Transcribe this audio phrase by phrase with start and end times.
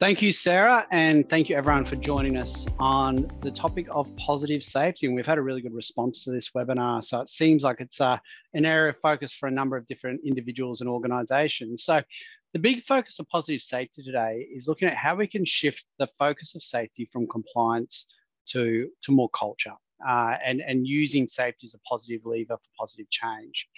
[0.00, 4.64] Thank you, Sarah, and thank you everyone for joining us on the topic of positive
[4.64, 5.06] safety.
[5.06, 7.04] And we've had a really good response to this webinar.
[7.04, 8.16] So it seems like it's uh,
[8.54, 11.84] an area of focus for a number of different individuals and organizations.
[11.84, 12.00] So
[12.54, 16.08] the big focus of positive safety today is looking at how we can shift the
[16.18, 18.06] focus of safety from compliance
[18.52, 19.74] to, to more culture
[20.08, 23.68] uh, and, and using safety as a positive lever for positive change.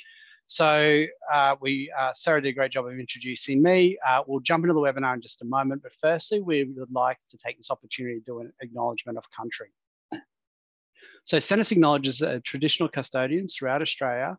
[0.46, 3.96] So uh, we, uh, Sarah did a great job of introducing me.
[4.06, 7.18] Uh, we'll jump into the webinar in just a moment, but firstly, we would like
[7.30, 9.70] to take this opportunity to do an acknowledgement of country.
[11.24, 14.36] So Sentis acknowledges traditional custodians throughout Australia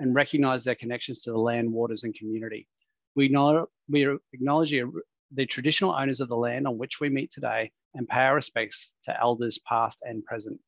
[0.00, 2.68] and recognise their connections to the land, waters and community.
[3.14, 4.74] We, know, we acknowledge
[5.32, 8.94] the traditional owners of the land on which we meet today and pay our respects
[9.04, 10.58] to elders past and present.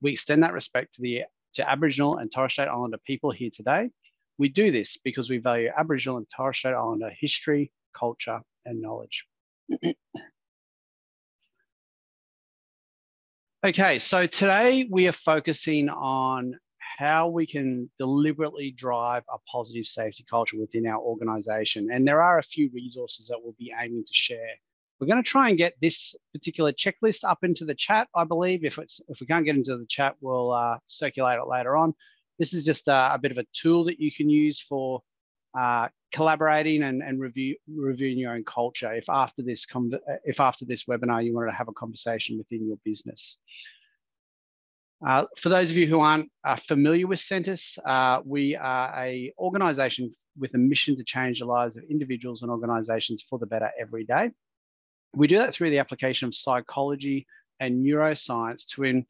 [0.00, 1.24] We extend that respect to the
[1.54, 3.90] to Aboriginal and Torres Strait Islander people here today
[4.38, 9.26] we do this because we value Aboriginal and Torres Strait Islander history, culture, and knowledge.
[13.64, 16.58] okay, so today we are focusing on
[16.98, 21.90] how we can deliberately drive a positive safety culture within our organization.
[21.90, 24.50] And there are a few resources that we'll be aiming to share.
[25.00, 28.64] We're going to try and get this particular checklist up into the chat, I believe.
[28.64, 31.94] If, it's, if we can't get into the chat, we'll uh, circulate it later on.
[32.38, 35.02] This is just a, a bit of a tool that you can use for
[35.58, 38.92] uh, collaborating and, and review, reviewing your own culture.
[38.92, 39.66] If after this
[40.24, 43.38] if after this webinar you wanted to have a conversation within your business.
[45.06, 49.32] Uh, for those of you who aren't uh, familiar with Sentis, uh, we are a
[49.36, 53.70] organisation with a mission to change the lives of individuals and organisations for the better
[53.80, 54.30] every day.
[55.14, 57.26] We do that through the application of psychology
[57.58, 59.04] and neuroscience to in,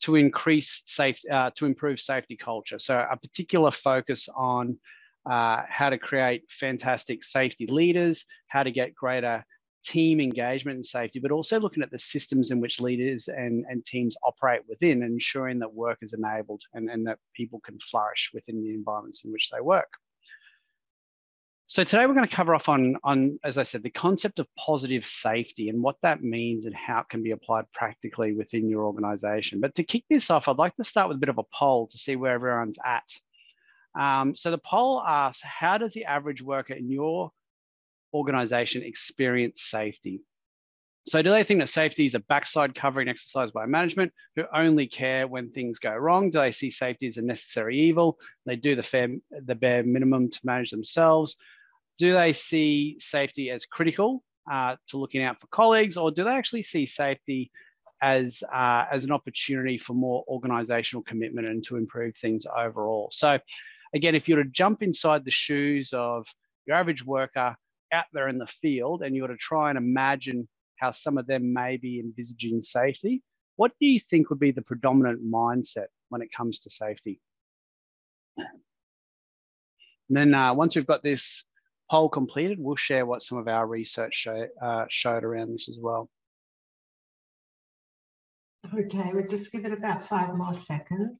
[0.00, 2.78] to increase safety, uh, to improve safety culture.
[2.78, 4.78] So a particular focus on
[5.30, 9.44] uh, how to create fantastic safety leaders, how to get greater
[9.84, 13.84] team engagement and safety, but also looking at the systems in which leaders and, and
[13.84, 18.62] teams operate within, ensuring that work is enabled and, and that people can flourish within
[18.62, 19.92] the environments in which they work.
[21.70, 24.48] So today we're going to cover off on, on, as I said, the concept of
[24.58, 28.82] positive safety and what that means and how it can be applied practically within your
[28.82, 29.60] organization.
[29.60, 31.86] But to kick this off, I'd like to start with a bit of a poll
[31.86, 33.04] to see where everyone's at.
[33.96, 37.30] Um, so the poll asks, how does the average worker in your
[38.12, 40.22] organization experience safety?
[41.06, 44.88] So do they think that safety is a backside covering exercise by management who only
[44.88, 46.30] care when things go wrong?
[46.30, 48.18] Do they see safety as a necessary evil?
[48.44, 51.36] They do the fair, the bare minimum to manage themselves
[52.00, 56.30] do they see safety as critical uh, to looking out for colleagues, or do they
[56.30, 57.50] actually see safety
[58.00, 63.10] as, uh, as an opportunity for more organizational commitment and to improve things overall?
[63.12, 63.38] So,
[63.94, 66.26] again, if you were to jump inside the shoes of
[66.66, 67.54] your average worker
[67.92, 71.26] out there in the field and you were to try and imagine how some of
[71.26, 73.22] them may be envisaging safety,
[73.56, 77.20] what do you think would be the predominant mindset when it comes to safety?
[78.38, 78.48] And
[80.08, 81.44] then uh, once we've got this
[81.90, 85.78] poll completed, we'll share what some of our research show, uh, showed around this as
[85.80, 86.08] well.
[88.72, 91.18] Okay, we'll just give it about five more seconds.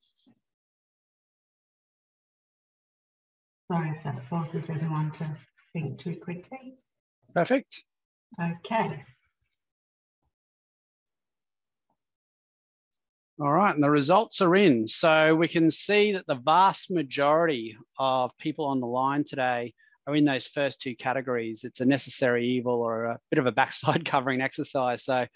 [3.70, 5.36] Sorry if that forces everyone to
[5.72, 6.74] think too quickly.
[7.34, 7.82] Perfect.
[8.40, 9.02] Okay.
[13.40, 14.86] All right, and the results are in.
[14.86, 19.72] So we can see that the vast majority of people on the line today
[20.10, 21.64] are in those first two categories.
[21.64, 25.04] It's a necessary evil or a bit of a backside covering exercise.
[25.04, 25.26] So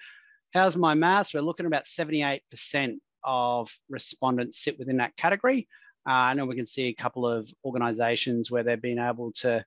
[0.52, 1.32] how's my maths?
[1.32, 5.68] We're looking about 78% of respondents sit within that category.
[6.06, 9.64] Uh, and then we can see a couple of organizations where they've been able to,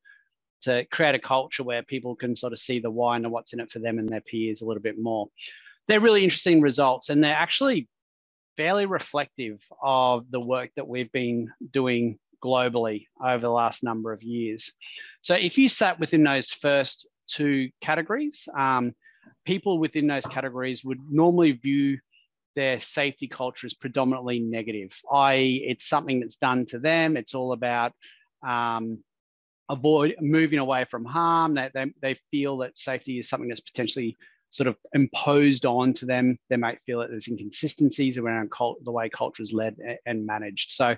[0.61, 3.59] to create a culture where people can sort of see the why and what's in
[3.59, 5.27] it for them and their peers a little bit more.
[5.87, 7.87] They're really interesting results and they're actually
[8.55, 14.23] fairly reflective of the work that we've been doing globally over the last number of
[14.23, 14.73] years.
[15.21, 18.93] So if you sat within those first two categories, um,
[19.45, 21.99] people within those categories would normally view
[22.55, 27.15] their safety culture as predominantly negative, i.e., it's something that's done to them.
[27.15, 27.93] It's all about
[28.45, 29.03] um,
[29.69, 31.53] avoid moving away from harm.
[31.53, 34.17] That they, they feel that safety is something that's potentially
[34.49, 36.37] sort of imposed on to them.
[36.49, 39.75] They might feel that there's inconsistencies around cult, the way culture is led
[40.05, 40.71] and managed.
[40.71, 40.95] So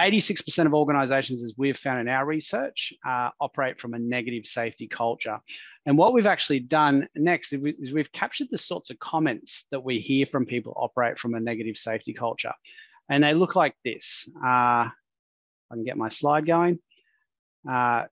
[0.00, 4.88] 86% of organizations, as we've found in our research, uh, operate from a negative safety
[4.88, 5.38] culture.
[5.84, 9.98] And what we've actually done next is we've captured the sorts of comments that we
[9.98, 12.52] hear from people operate from a negative safety culture.
[13.10, 14.28] And they look like this.
[14.42, 16.78] Uh, I can get my slide going.
[17.68, 18.04] Uh,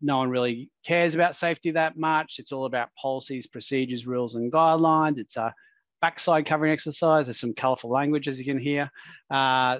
[0.00, 2.36] no one really cares about safety that much.
[2.38, 5.18] It's all about policies, procedures, rules, and guidelines.
[5.18, 5.54] It's a
[6.02, 7.26] backside covering exercise.
[7.26, 8.90] There's some colorful language, as you can hear.
[9.30, 9.78] Uh,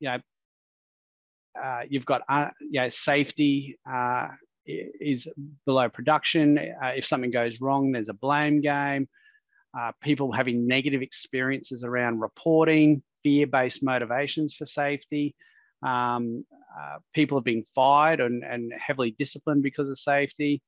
[0.00, 0.18] you know,
[1.62, 4.28] uh, you've got uh, yeah, safety uh,
[4.66, 5.28] is
[5.64, 6.58] below production.
[6.58, 9.08] Uh, if something goes wrong, there's a blame game.
[9.78, 15.34] Uh, people having negative experiences around reporting, fear-based motivations for safety.
[15.82, 16.44] Um,
[16.78, 20.62] uh, people have been fired and, and, heavily disciplined because of safety.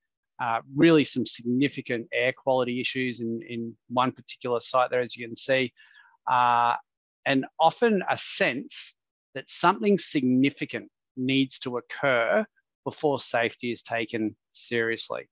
[0.74, 5.36] Really some significant air quality issues in, in one particular site there, as you can
[5.36, 5.72] see.
[6.28, 8.94] And often a sense
[9.34, 12.46] that something significant needs to occur
[12.84, 15.28] before safety is taken seriously.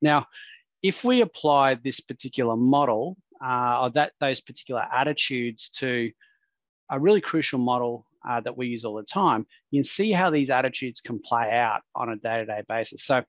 [0.00, 0.26] Now,
[0.82, 6.10] if we apply this particular model uh, or that those particular attitudes to
[6.90, 10.30] a really crucial model uh, that we use all the time, you can see how
[10.30, 13.04] these attitudes can play out on a day-to-day basis.
[13.04, 13.22] So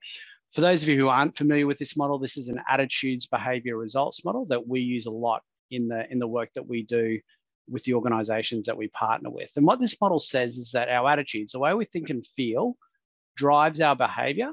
[0.52, 3.76] for those of you who aren't familiar with this model, this is an attitudes behavior
[3.76, 7.20] results model that we use a lot in the, in the work that we do
[7.72, 9.50] with the organizations that we partner with.
[9.56, 12.76] And what this model says is that our attitudes, the way we think and feel,
[13.36, 14.52] drives our behavior,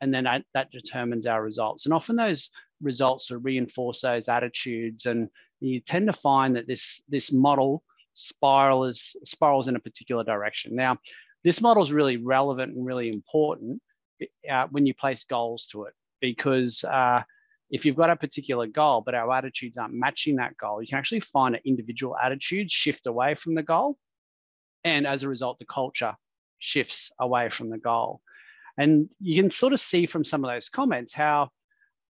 [0.00, 1.86] and then that, that determines our results.
[1.86, 2.50] And often those
[2.82, 5.06] results will reinforce those attitudes.
[5.06, 5.28] And
[5.60, 7.82] you tend to find that this, this model
[8.12, 10.76] spirals, spirals in a particular direction.
[10.76, 10.98] Now,
[11.42, 13.80] this model is really relevant and really important
[14.50, 17.22] uh, when you place goals to it, because uh,
[17.74, 20.96] if you've got a particular goal, but our attitudes aren't matching that goal, you can
[20.96, 23.98] actually find that individual attitudes shift away from the goal.
[24.84, 26.14] And as a result, the culture
[26.60, 28.20] shifts away from the goal.
[28.78, 31.48] And you can sort of see from some of those comments how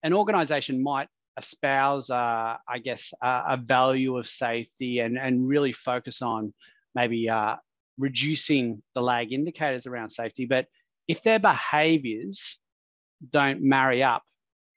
[0.03, 1.07] an organization might
[1.39, 6.53] espouse, uh, I guess, uh, a value of safety and, and really focus on
[6.97, 7.55] maybe uh,
[7.99, 10.45] reducing the lag indicators around safety.
[10.45, 10.67] But
[11.07, 12.59] if their behaviors
[13.31, 14.25] don't marry up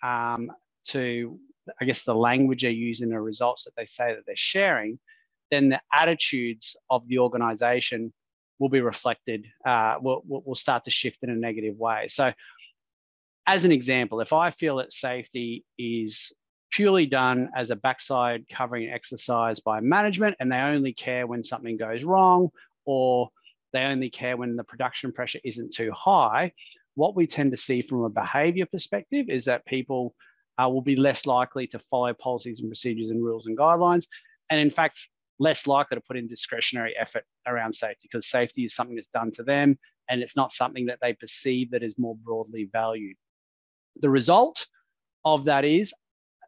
[0.03, 0.51] um,
[0.85, 1.39] to,
[1.79, 4.99] I guess, the language they use in the results that they say that they're sharing,
[5.51, 8.13] then the attitudes of the organization
[8.59, 12.07] will be reflected, uh, will, will start to shift in a negative way.
[12.09, 12.31] So
[13.45, 16.31] as an example, if I feel that safety is
[16.71, 21.77] purely done as a backside covering exercise by management and they only care when something
[21.77, 22.49] goes wrong
[22.85, 23.29] or
[23.71, 26.51] they only care when the production pressure isn't too high,
[26.95, 30.15] what we tend to see from a behavior perspective is that people
[30.57, 34.07] uh, will be less likely to follow policies and procedures and rules and guidelines.
[34.49, 35.07] And in fact,
[35.39, 39.31] less likely to put in discretionary effort around safety because safety is something that's done
[39.31, 39.77] to them
[40.09, 43.17] and it's not something that they perceive that is more broadly valued.
[43.97, 44.65] The result
[45.23, 45.93] of that is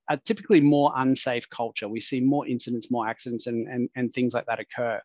[0.10, 1.88] a typically more unsafe culture.
[1.88, 5.02] We see more incidents, more accidents, and, and, and things like that occur.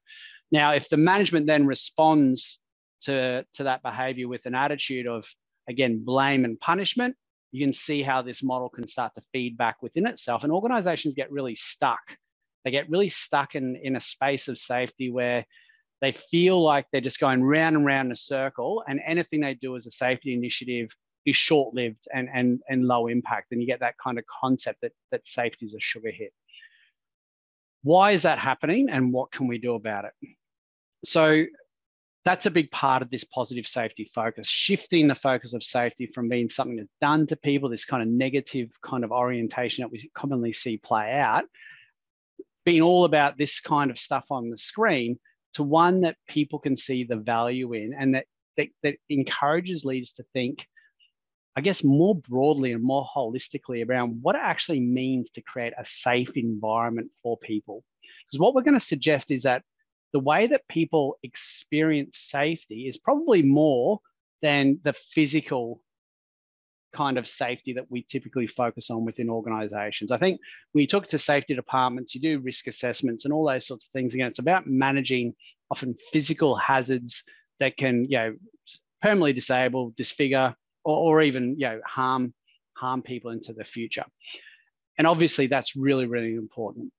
[0.52, 2.60] Now, if the management then responds
[3.02, 5.26] to, to that behavior with an attitude of,
[5.68, 7.16] again, blame and punishment,
[7.52, 10.42] you can see how this model can start to feed back within itself.
[10.42, 12.00] And organizations get really stuck.
[12.64, 15.44] They get really stuck in, in a space of safety where
[16.00, 19.54] they feel like they're just going round and round in a circle, and anything they
[19.54, 20.90] do as a safety initiative
[21.24, 23.52] is short-lived and, and, and low impact.
[23.52, 26.32] And you get that kind of concept that, that safety is a sugar hit.
[27.84, 30.12] Why is that happening and what can we do about it?
[31.04, 31.44] So
[32.24, 36.28] that's a big part of this positive safety focus, shifting the focus of safety from
[36.28, 40.10] being something that's done to people, this kind of negative kind of orientation that we
[40.14, 41.44] commonly see play out,
[42.64, 45.18] being all about this kind of stuff on the screen
[45.54, 48.26] to one that people can see the value in and that,
[48.56, 50.66] that, that encourages leaders to think
[51.54, 55.84] I guess, more broadly and more holistically around what it actually means to create a
[55.84, 57.84] safe environment for people.
[58.26, 59.62] Because what we're going to suggest is that
[60.12, 64.00] the way that people experience safety is probably more
[64.42, 65.82] than the physical
[66.92, 70.12] kind of safety that we typically focus on within organizations.
[70.12, 70.40] I think
[70.72, 73.90] when you talk to safety departments, you do risk assessments and all those sorts of
[73.92, 74.12] things.
[74.14, 75.34] Again, it's about managing
[75.70, 77.24] often physical hazards
[77.60, 78.34] that can, you know,
[79.00, 80.54] permanently disable, disfigure,
[80.84, 82.34] or, or even you know harm
[82.74, 84.04] harm people into the future.
[84.98, 86.92] And obviously that's really, really important.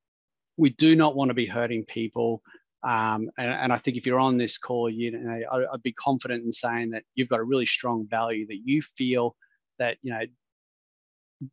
[0.57, 2.41] We do not want to be hurting people.
[2.83, 5.41] Um, and, and, I think if you're on this call, you know,
[5.73, 9.37] I'd be confident in saying that you've got a really strong value that you feel
[9.79, 10.23] that, you know,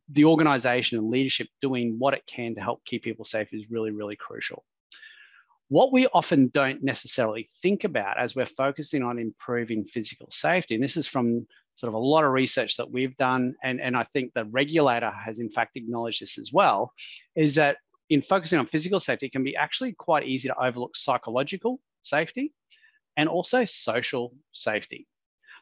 [0.09, 3.91] the organization and leadership doing what it can to help keep people safe is really,
[3.91, 4.65] really crucial.
[5.69, 10.83] What we often don't necessarily think about as we're focusing on improving physical safety, and
[10.83, 11.47] this is from
[11.77, 15.11] sort of a lot of research that we've done, and, and I think the regulator
[15.11, 16.91] has in fact acknowledged this as well,
[17.37, 17.77] is that
[18.11, 22.53] in focusing on physical safety, it can be actually quite easy to overlook psychological safety
[23.15, 25.07] and also social safety.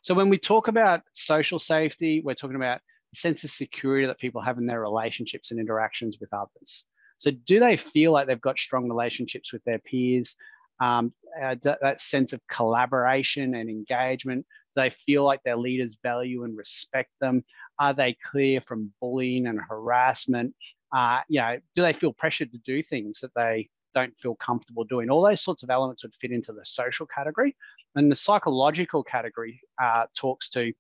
[0.02, 2.82] So when we talk about social safety, we're talking about
[3.14, 6.86] the sense of security that people have in their relationships and interactions with others.
[7.20, 10.36] So do they feel like they've got strong relationships with their peers?
[10.82, 14.48] Um, uh, that sense of collaboration and engagement?
[14.76, 17.44] Do they feel like their leaders value and respect them?
[17.78, 20.56] Are they clear from bullying and harassment?
[20.92, 24.84] Uh, you know, do they feel pressured to do things that they don't feel comfortable
[24.84, 25.10] doing?
[25.10, 27.56] All those sorts of elements would fit into the social category.
[27.96, 30.74] And the psychological category uh, talks to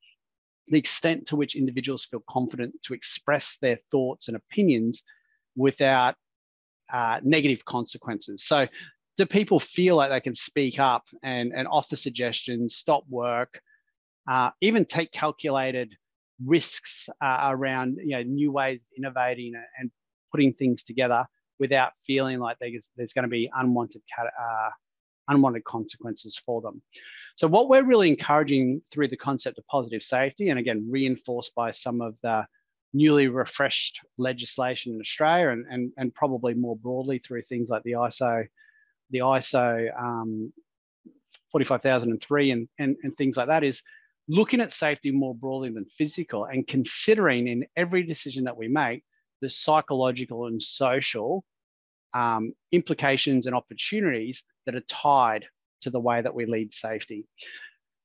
[0.67, 5.03] the extent to which individuals feel confident to express their thoughts and opinions
[5.55, 6.15] without
[6.93, 8.43] uh, negative consequences.
[8.43, 8.67] So,
[9.17, 13.59] do people feel like they can speak up and, and offer suggestions, stop work,
[14.29, 15.93] uh, even take calculated
[16.45, 19.91] risks uh, around you know, new ways of innovating and
[20.31, 21.25] putting things together
[21.59, 24.69] without feeling like there's, there's going to be unwanted, uh,
[25.27, 26.81] unwanted consequences for them.
[27.35, 31.71] So what we're really encouraging through the concept of positive safety, and again, reinforced by
[31.71, 32.45] some of the
[32.93, 37.91] newly refreshed legislation in Australia and, and, and probably more broadly through things like the
[37.91, 38.45] ISO,
[39.11, 40.51] the ISO um,
[41.51, 43.81] 45003 and, and, and things like that is
[44.27, 49.03] looking at safety more broadly than physical and considering in every decision that we make
[49.41, 51.43] the psychological and social
[52.13, 55.45] um, implications and opportunities that are tied
[55.81, 57.25] to the way that we lead safety.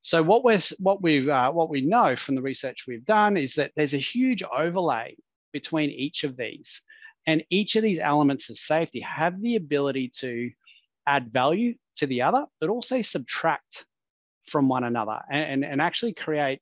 [0.01, 3.55] So what we're what we've uh, what we know from the research we've done is
[3.55, 5.15] that there's a huge overlay
[5.51, 6.81] between each of these,
[7.25, 10.51] and each of these elements of safety have the ability to
[11.07, 13.85] add value to the other, but also subtract
[14.47, 16.61] from one another and, and, and actually create,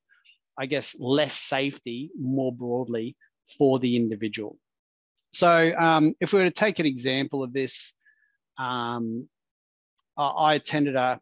[0.58, 3.18] I guess, less safety more broadly
[3.58, 4.58] for the individual.
[5.34, 7.94] So um, if we were to take an example of this,
[8.58, 9.28] um,
[10.16, 11.20] I attended a,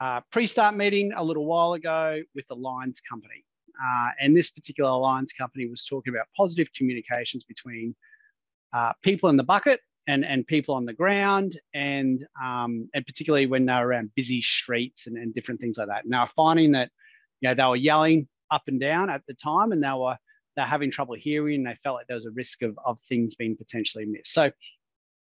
[0.00, 3.44] a pre-start meeting a little while ago with a Lions company.
[3.82, 7.96] Uh, and this particular Lions company was talking about positive communications between
[8.74, 13.46] uh, people in the bucket and, and people on the ground, and, um, and particularly
[13.46, 16.06] when they're around busy streets and, and different things like that.
[16.06, 16.90] Now, finding that
[17.40, 20.18] you know, they were yelling up and down at the time and they were
[20.56, 21.62] they're having trouble hearing.
[21.62, 24.32] They felt like there was a risk of, of things being potentially missed.
[24.32, 24.50] So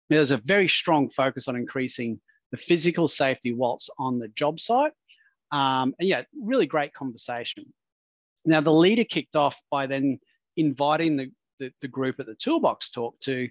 [0.09, 2.21] there's a very strong focus on increasing
[2.53, 4.93] the physical safety whilst on the job site.
[5.53, 7.73] Um, and yeah, really great conversation.
[8.45, 10.21] Now, the leader kicked off by then
[10.57, 13.49] inviting the, the, the group at the toolbox talk to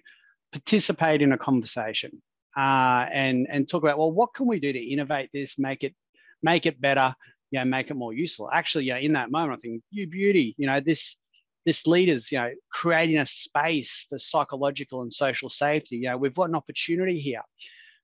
[0.52, 2.22] participate in a conversation
[2.56, 5.94] uh, and, and talk about, well, what can we do to innovate this, make it,
[6.42, 7.14] make it better,
[7.50, 8.48] you know, make it more useful.
[8.50, 11.16] Actually, yeah, in that moment, I think, you beauty, you know, this
[11.66, 15.96] this leader's, you know, creating a space for psychological and social safety.
[15.96, 17.42] You know, we've got an opportunity here.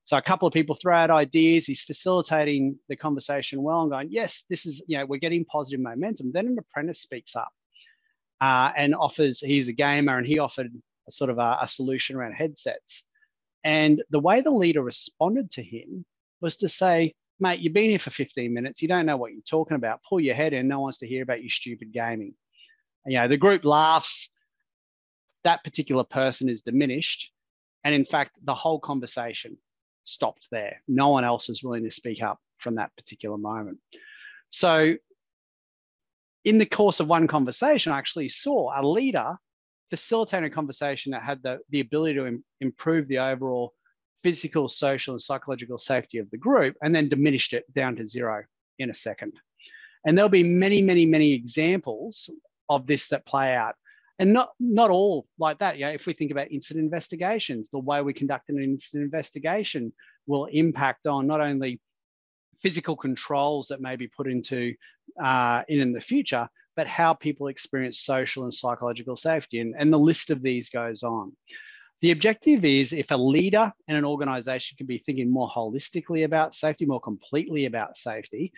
[0.03, 1.65] So a couple of people throw out ideas.
[1.65, 5.79] He's facilitating the conversation well and going, yes, this is, you know, we're getting positive
[5.79, 6.31] momentum.
[6.33, 7.53] Then an apprentice speaks up
[8.41, 10.69] uh, and offers, he's a gamer and he offered
[11.07, 13.05] a sort of a, a solution around headsets.
[13.63, 16.03] And the way the leader responded to him
[16.41, 18.81] was to say, mate, you've been here for 15 minutes.
[18.81, 20.01] You don't know what you're talking about.
[20.07, 20.67] Pull your head in.
[20.67, 22.33] No one wants to hear about your stupid gaming
[23.05, 24.29] you know, the group laughs,
[25.43, 27.31] that particular person is diminished.
[27.83, 29.57] And in fact, the whole conversation
[30.05, 30.81] stopped there.
[30.87, 33.79] No one else is willing to speak up from that particular moment.
[34.49, 34.95] So,
[36.45, 39.37] in the course of one conversation, I actually saw a leader
[39.89, 43.73] facilitate a conversation that had the, the ability to Im- improve the overall
[44.23, 48.43] physical, social, and psychological safety of the group, and then diminished it down to zero
[48.79, 49.33] in a second.
[50.05, 52.29] And there'll be many, many, many examples
[52.69, 53.75] of this that play out.
[54.19, 55.77] And not not all like that.
[55.77, 59.91] Yeah, if we think about incident investigations, the way we conduct an incident investigation
[60.27, 61.81] will impact on not only
[62.59, 64.73] physical controls that may be put into
[65.21, 69.59] uh, in, in the future, but how people experience social and psychological safety.
[69.59, 71.33] And, and the list of these goes on.
[72.01, 76.53] The objective is if a leader and an organization can be thinking more holistically about
[76.53, 78.51] safety, more completely about safety,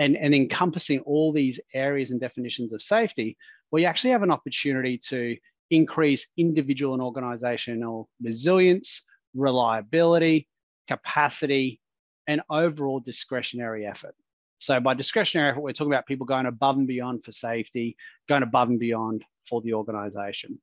[0.00, 3.36] and, and encompassing all these areas and definitions of safety,
[3.70, 5.36] we actually have an opportunity to
[5.70, 9.04] increase individual and organizational resilience,
[9.34, 10.48] reliability,
[10.88, 11.80] capacity,
[12.26, 14.14] and overall discretionary effort.
[14.58, 17.94] So by discretionary effort, we're talking about people going above and beyond for safety,
[18.26, 20.58] going above and beyond for the organization.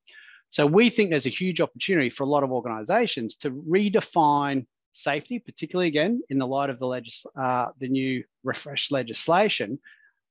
[0.50, 4.66] So we think there's a huge opportunity for a lot of organizations to redefine
[4.98, 9.80] safety, particularly again in the light of the, legis- uh, the new refreshed legislation,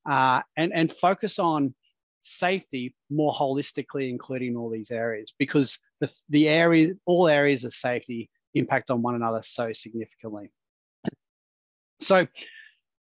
[0.09, 1.75] uh, and, and focus on
[2.23, 8.29] safety more holistically, including all these areas, because the, the areas, all areas of safety
[8.55, 10.51] impact on one another so significantly.
[12.01, 12.27] So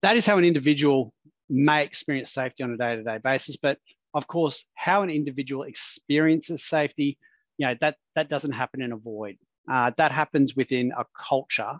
[0.01, 1.13] that is how an individual
[1.49, 3.79] may experience safety on a day-to-day basis, but
[4.13, 7.17] of course, how an individual experiences safety,
[7.57, 9.37] you know, that, that doesn't happen in a void.
[9.69, 11.79] Uh, that happens within a culture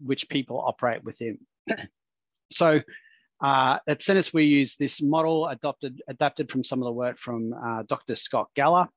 [0.00, 1.38] which people operate within.
[2.50, 2.80] so
[3.42, 7.54] uh, at Sentis, we use this model adopted, adapted from some of the work from
[7.54, 8.14] uh, Dr.
[8.14, 8.88] Scott Geller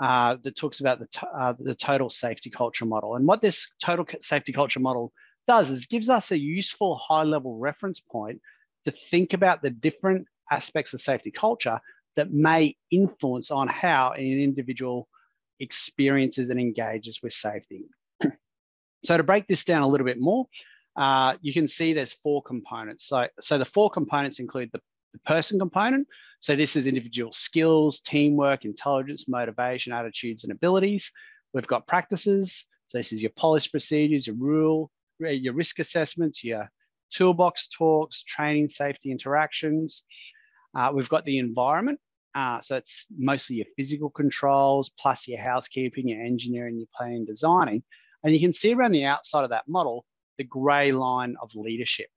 [0.00, 3.16] uh, that talks about the, uh, the total safety culture model.
[3.16, 5.12] And what this total safety culture model
[5.46, 8.40] does is gives us a useful high level reference point
[8.84, 11.80] to think about the different aspects of safety culture
[12.16, 15.08] that may influence on how an individual
[15.60, 17.84] experiences and engages with safety.
[19.04, 20.46] so to break this down a little bit more,
[20.96, 23.06] uh, you can see there's four components.
[23.06, 24.80] So, so the four components include the,
[25.12, 26.06] the person component.
[26.40, 31.10] So this is individual skills, teamwork, intelligence, motivation, attitudes, and abilities.
[31.52, 32.66] We've got practices.
[32.88, 36.68] So this is your policy procedures, your rule, your risk assessments, your
[37.10, 40.04] toolbox talks, training, safety interactions.
[40.74, 41.98] Uh, we've got the environment.
[42.34, 47.82] Uh, so it's mostly your physical controls, plus your housekeeping, your engineering, your planning, designing.
[48.24, 50.04] And you can see around the outside of that model,
[50.38, 52.08] the gray line of leadership.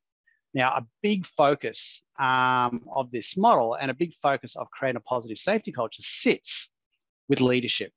[0.54, 5.02] Now, a big focus um, of this model and a big focus of creating a
[5.02, 6.72] positive safety culture sits
[7.30, 7.92] with leadership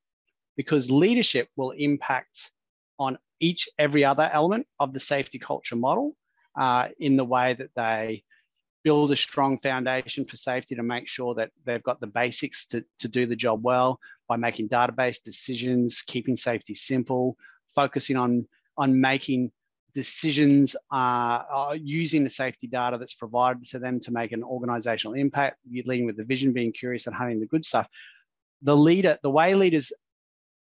[0.56, 2.50] because leadership will impact
[2.98, 6.14] on each, every other element of the safety culture model
[6.58, 8.24] uh, in the way that they
[8.82, 12.84] build a strong foundation for safety to make sure that they've got the basics to,
[12.98, 17.36] to do the job well by making database decisions, keeping safety simple,
[17.74, 18.46] focusing on,
[18.76, 19.50] on making
[19.94, 25.14] decisions uh, uh, using the safety data that's provided to them to make an organizational
[25.14, 27.88] impact, leading with the vision, being curious and hunting the good stuff.
[28.62, 29.92] The leader, the way leaders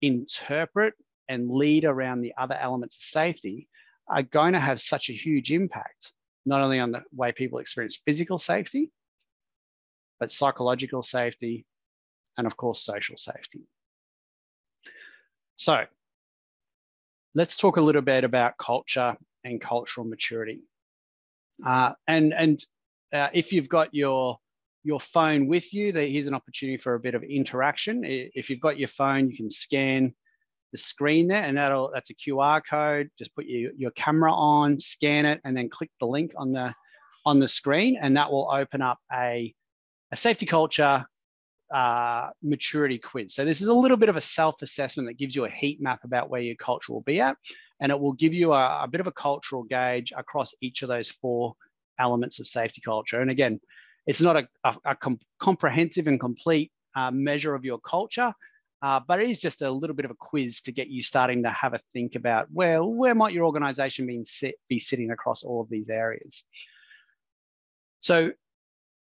[0.01, 0.95] interpret
[1.29, 3.69] and lead around the other elements of safety
[4.09, 6.13] are going to have such a huge impact,
[6.47, 8.91] not only on the way people experience physical safety,
[10.19, 11.67] but psychological safety,
[12.37, 13.63] and of course, social safety.
[15.57, 15.85] So
[17.35, 20.63] let's talk a little bit about culture and cultural maturity.
[21.65, 22.65] Uh, and and
[23.13, 24.39] uh, if you've got your
[24.83, 28.03] your phone with you, here's an opportunity for a bit of interaction.
[28.05, 30.15] If you've got your phone, you can scan
[30.73, 33.11] the screen there, and that'll that's a QR code.
[33.19, 36.75] Just put your, your camera on, scan it, and then click the link on the
[37.25, 39.55] on the screen, and that will open up a
[40.13, 41.05] a safety culture
[41.73, 43.35] uh, maturity quiz.
[43.35, 46.01] So this is a little bit of a self-assessment that gives you a heat map
[46.05, 47.37] about where your culture will be at,
[47.81, 50.89] and it will give you a, a bit of a cultural gauge across each of
[50.89, 51.55] those four
[51.99, 53.21] elements of safety culture.
[53.21, 53.61] And again,
[54.07, 58.33] it's not a, a, a com comprehensive and complete uh, measure of your culture,
[58.83, 61.43] uh, but it is just a little bit of a quiz to get you starting
[61.43, 65.43] to have a think about well, where might your organization be, sit, be sitting across
[65.43, 66.45] all of these areas.
[68.01, 68.33] So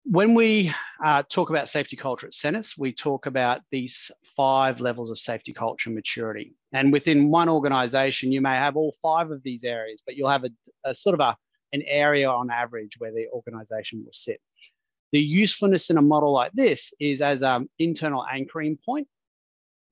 [0.05, 0.73] when we
[1.05, 5.53] uh, talk about safety culture at Sentis, we talk about these five levels of safety
[5.53, 6.55] culture maturity.
[6.73, 10.45] And within one organization, you may have all five of these areas, but you'll have
[10.45, 10.51] a,
[10.85, 11.37] a sort of a,
[11.73, 14.41] an area on average where the organization will sit.
[15.13, 19.07] The usefulness in a model like this is as an internal anchoring point,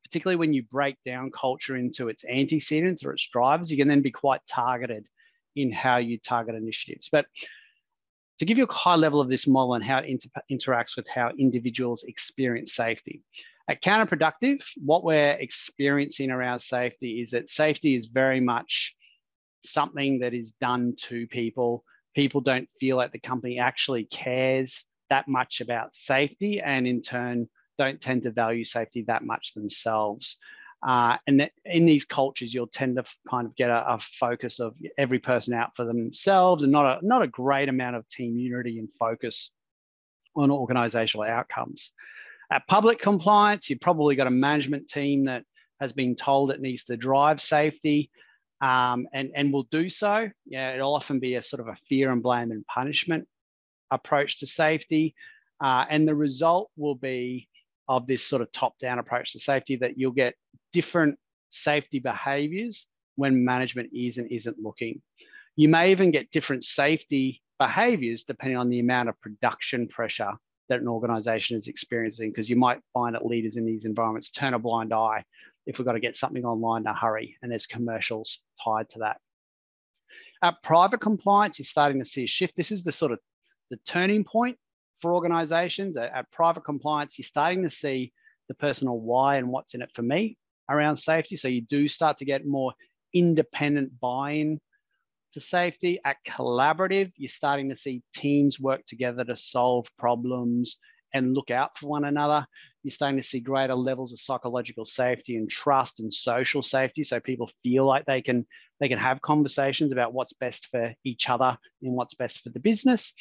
[0.09, 4.01] particularly when you break down culture into its antecedents or its drivers, you can then
[4.01, 5.07] be quite targeted
[5.55, 7.09] in how you target initiatives.
[7.11, 7.27] But
[8.39, 11.07] to give you a high level of this model and how it inter interacts with
[11.09, 13.23] how individuals experience safety.
[13.69, 18.97] At Counterproductive, what we're experiencing around safety is that safety is very much
[19.63, 21.85] something that is done to people.
[22.15, 27.49] People don't feel like the company actually cares that much about safety and in turn
[27.79, 30.39] don't tend to value safety that much themselves.
[30.87, 34.75] Uh, and in these cultures, you'll tend to kind of get a, a, focus of
[34.97, 38.79] every person out for themselves and not a, not a great amount of team unity
[38.79, 39.51] and focus
[40.37, 41.91] on organizational outcomes.
[42.53, 45.45] At public compliance, you've probably got a management team that
[45.81, 48.11] has been told it needs to drive safety
[48.61, 50.31] um, and, and will do so.
[50.47, 53.27] Yeah, it'll often be a sort of a fear and blame and punishment
[53.91, 55.15] approach to safety.
[55.61, 57.49] Uh, and the result will be
[57.89, 60.35] of this sort of top down approach to safety that you'll get
[60.73, 61.19] different
[61.51, 65.01] safety behaviors when management is and isn't looking.
[65.57, 70.33] You may even get different safety behaviors depending on the amount of production pressure
[70.69, 74.53] that an organization is experiencing, because you might find that leaders in these environments turn
[74.53, 75.25] a blind eye
[75.67, 78.99] if we've got to get something online in a hurry, and there's commercials tied to
[79.01, 79.17] that.
[80.43, 82.55] At private compliance, you're starting to see a shift.
[82.55, 83.19] This is the sort of
[83.71, 84.59] the turning point
[85.01, 85.97] for organizations.
[85.97, 88.13] At, at private compliance, you're starting to see
[88.49, 90.37] the personal why and what's in it for me
[90.71, 91.37] around safety.
[91.37, 92.73] So you do start to get more
[93.15, 94.61] independent buy-in
[95.35, 96.01] to safety.
[96.05, 100.79] At collaborative, you're starting to see teams work together to solve problems
[101.15, 102.47] and look out for one another.
[102.83, 107.05] You're starting to see greater levels of psychological safety and trust and social safety.
[107.05, 108.47] So people feel like they can
[108.81, 112.61] they can have conversations about what's best for each other and what's best for the
[112.61, 113.15] business.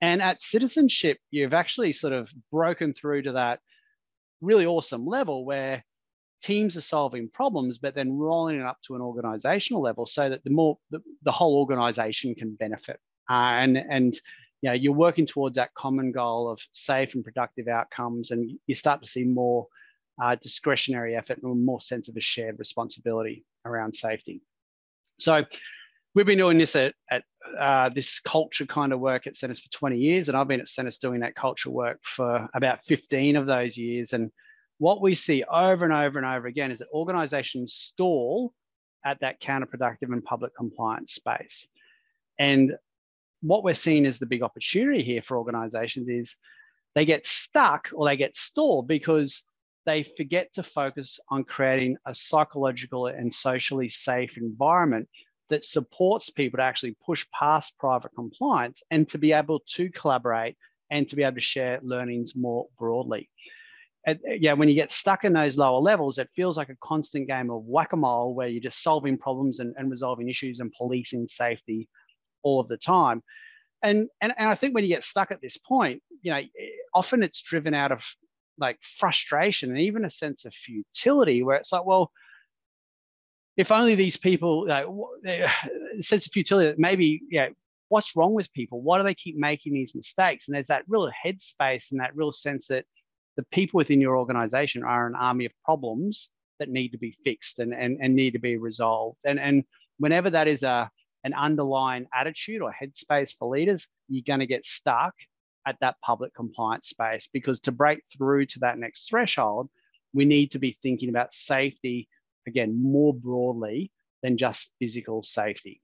[0.00, 3.60] And at citizenship, you've actually sort of broken through to that
[4.40, 5.84] really awesome level where
[6.40, 10.44] teams are solving problems, but then rolling it up to an organizational level so that
[10.44, 13.00] the more the, the whole organization can benefit.
[13.28, 14.14] Uh, and and
[14.62, 18.74] you know, you're working towards that common goal of safe and productive outcomes, and you
[18.74, 19.66] start to see more
[20.22, 24.42] uh, discretionary effort and more sense of a shared responsibility around safety.
[25.18, 25.44] So
[26.14, 27.22] we've been doing this at, at
[27.58, 30.66] uh, this culture kind of work at Sentis for 20 years, and I've been at
[30.66, 34.12] Sentis doing that culture work for about 15 of those years.
[34.12, 34.30] And
[34.78, 38.52] what we see over and over and over again is that organizations stall
[39.04, 41.68] at that counterproductive and public compliance space.
[42.38, 42.76] And
[43.40, 46.36] what we're seeing as the big opportunity here for organizations is
[46.94, 49.42] they get stuck or they get stalled because
[49.86, 55.08] they forget to focus on creating a psychological and socially safe environment
[55.50, 60.56] that supports people to actually push past private compliance and to be able to collaborate
[60.90, 63.28] and to be able to share learnings more broadly.
[64.06, 66.76] And, uh, yeah, when you get stuck in those lower levels, it feels like a
[66.82, 71.28] constant game of whack-a-mole where you're just solving problems and, and resolving issues and policing
[71.28, 71.88] safety
[72.42, 73.22] all of the time.
[73.82, 76.68] And, and, and I think when you get stuck at this point, you know, eh,
[76.94, 78.04] often it's driven out of
[78.56, 82.10] like frustration and even a sense of futility where it's like, well,
[83.58, 84.86] if only these people, like,
[86.00, 87.48] sense of futility that maybe, yeah,
[87.88, 88.80] what's wrong with people?
[88.80, 90.46] Why do they keep making these mistakes?
[90.46, 92.86] And there's that real headspace and that real sense that
[93.36, 97.58] the people within your organization are an army of problems that need to be fixed
[97.58, 99.18] and, and, and need to be resolved.
[99.24, 99.64] And, and
[99.98, 100.88] whenever that is a,
[101.24, 105.14] an underlying attitude or headspace for leaders, you're going to get stuck
[105.66, 109.68] at that public compliance space because to break through to that next threshold,
[110.14, 112.08] we need to be thinking about safety
[112.48, 113.90] again, more broadly
[114.22, 115.80] than just physical safety.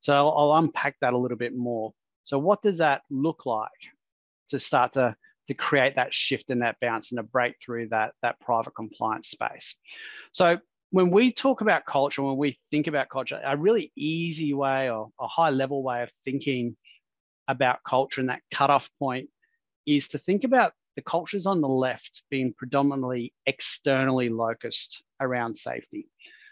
[0.00, 1.92] So I'll, I'll unpack that a little bit more.
[2.24, 3.70] So what does that look like
[4.50, 5.16] to start to,
[5.48, 9.28] to create that shift and that bounce and to break through that, that private compliance
[9.28, 9.76] space?
[10.32, 10.58] So
[10.90, 15.08] when we talk about culture, when we think about culture, a really easy way or
[15.20, 16.76] a high level way of thinking
[17.46, 19.28] about culture and that cutoff point
[19.86, 26.08] is to think about the cultures on the left being predominantly externally locused around safety.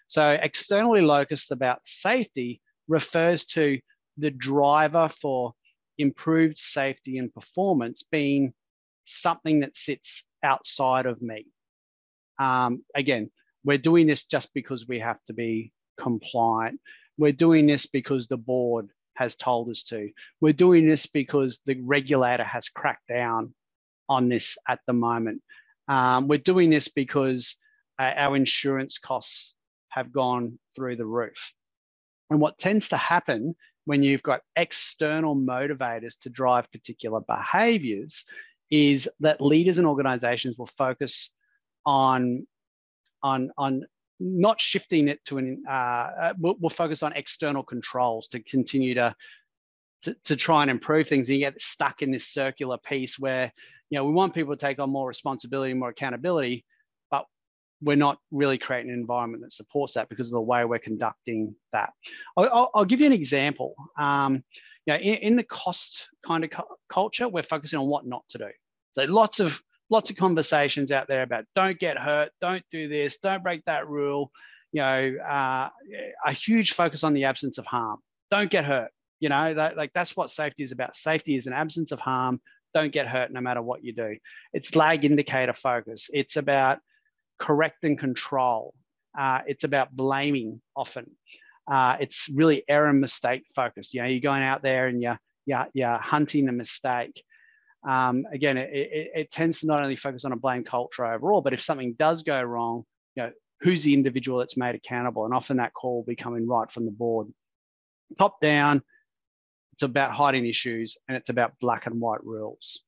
[0.06, 3.80] So, externally locused about safety refers to
[4.18, 5.52] the driver for
[5.98, 8.54] improved safety and performance being
[9.04, 11.48] something that sits outside of me.
[12.38, 13.32] Um, again,
[13.64, 16.80] we're doing this just because we have to be compliant.
[17.18, 20.10] We're doing this because the board has told us to.
[20.40, 23.52] We're doing this because the regulator has cracked down
[24.08, 25.42] on this at the moment.
[25.88, 27.56] Um, we're doing this because
[27.98, 29.54] uh, our insurance costs
[29.88, 31.52] have gone through the roof.
[32.30, 38.24] And what tends to happen when you've got external motivators to drive particular behaviors
[38.70, 41.32] is that leaders and organizations will focus
[41.84, 42.46] on,
[43.22, 43.86] on, on
[44.18, 48.94] not shifting it to an, uh, uh we'll, we'll, focus on external controls to continue
[48.94, 49.14] to,
[50.02, 51.28] to, to try and improve things.
[51.28, 53.52] And you get stuck in this circular piece where
[53.90, 56.64] you know, we want people to take on more responsibility, more accountability,
[57.10, 57.26] but
[57.80, 61.54] we're not really creating an environment that supports that because of the way we're conducting
[61.72, 61.92] that.
[62.36, 63.74] I'll, I'll give you an example.
[63.98, 64.42] Um,
[64.86, 66.50] you know, in, in, the cost kind of
[66.88, 68.48] culture, we're focusing on what not to do.
[68.92, 73.18] So lots of lots of conversations out there about don't get hurt, don't do this,
[73.18, 74.30] don't break that rule.
[74.72, 75.68] You know, uh,
[76.24, 77.98] a huge focus on the absence of harm.
[78.30, 78.90] Don't get hurt.
[79.20, 80.96] You know, that, like that's what safety is about.
[80.96, 82.40] Safety is an absence of harm
[82.76, 84.16] don't get hurt no matter what you do.
[84.52, 86.10] It's lag indicator focus.
[86.12, 86.78] It's about
[87.38, 88.74] correct and control.
[89.18, 91.10] Uh, it's about blaming often.
[91.66, 93.94] Uh, it's really error and mistake focused.
[93.94, 97.22] You know, you're going out there and you're, you're, you're hunting a mistake.
[97.88, 101.40] Um, again, it, it, it, tends to not only focus on a blame culture overall,
[101.40, 102.84] but if something does go wrong,
[103.14, 105.24] you know, who's the individual that's made accountable?
[105.24, 107.28] And often that call will be coming right from the board.
[108.18, 108.82] Top down,
[109.76, 112.80] it's about hiding issues and it's about black and white rules.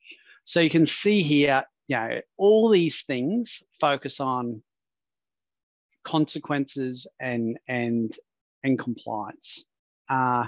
[0.44, 4.62] So you can see here, you know, all these things focus on
[6.02, 8.16] consequences and and
[8.64, 9.66] and compliance.
[10.08, 10.46] Uh,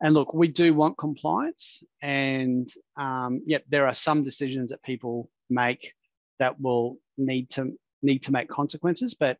[0.00, 5.30] and look, we do want compliance, and um, yep, there are some decisions that people
[5.48, 5.92] make
[6.40, 9.14] that will need to need to make consequences.
[9.14, 9.38] But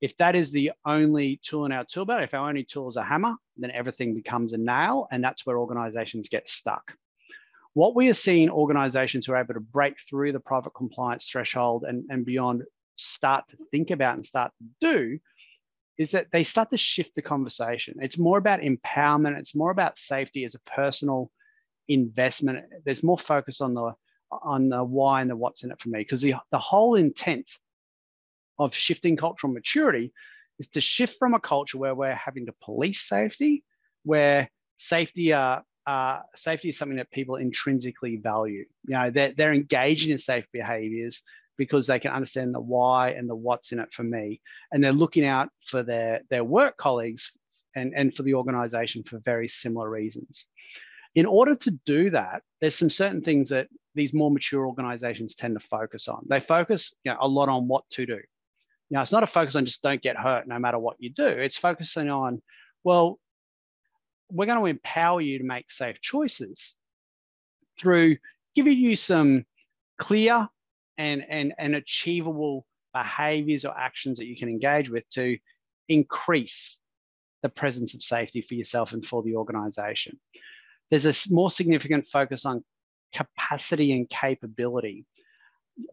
[0.00, 2.96] If that is the only tool in our tool belt, if our only tool is
[2.96, 6.94] a hammer, then everything becomes a nail, and that's where organizations get stuck.
[7.74, 11.84] What we are seeing organizations who are able to break through the private compliance threshold
[11.86, 12.62] and, and beyond
[12.96, 15.18] start to think about and start to do
[15.98, 17.96] is that they start to shift the conversation.
[18.00, 21.30] It's more about empowerment, it's more about safety as a personal
[21.88, 22.64] investment.
[22.84, 23.94] There's more focus on the
[24.30, 27.50] on the why and the what's in it for me because the, the whole intent
[28.58, 30.12] of shifting cultural maturity
[30.58, 33.64] is to shift from a culture where we're having to police safety,
[34.04, 38.66] where safety uh, uh, safety is something that people intrinsically value.
[38.86, 41.22] You know, they're, they're engaging in safe behaviors
[41.56, 44.42] because they can understand the why and the what's in it for me.
[44.70, 47.32] And they're looking out for their, their work colleagues
[47.74, 50.46] and, and for the organization for very similar reasons.
[51.14, 55.58] In order to do that, there's some certain things that these more mature organizations tend
[55.58, 56.26] to focus on.
[56.28, 58.20] They focus you know, a lot on what to do.
[58.90, 61.10] You know, it's not a focus on just don't get hurt no matter what you
[61.10, 61.26] do.
[61.26, 62.40] It's focusing on,
[62.84, 63.18] well,
[64.30, 66.74] we're going to empower you to make safe choices
[67.78, 68.16] through
[68.54, 69.44] giving you some
[69.98, 70.48] clear
[70.96, 75.38] and, and, and achievable behaviors or actions that you can engage with to
[75.88, 76.80] increase
[77.42, 80.18] the presence of safety for yourself and for the organization.
[80.90, 82.64] There's a more significant focus on
[83.14, 85.06] capacity and capability.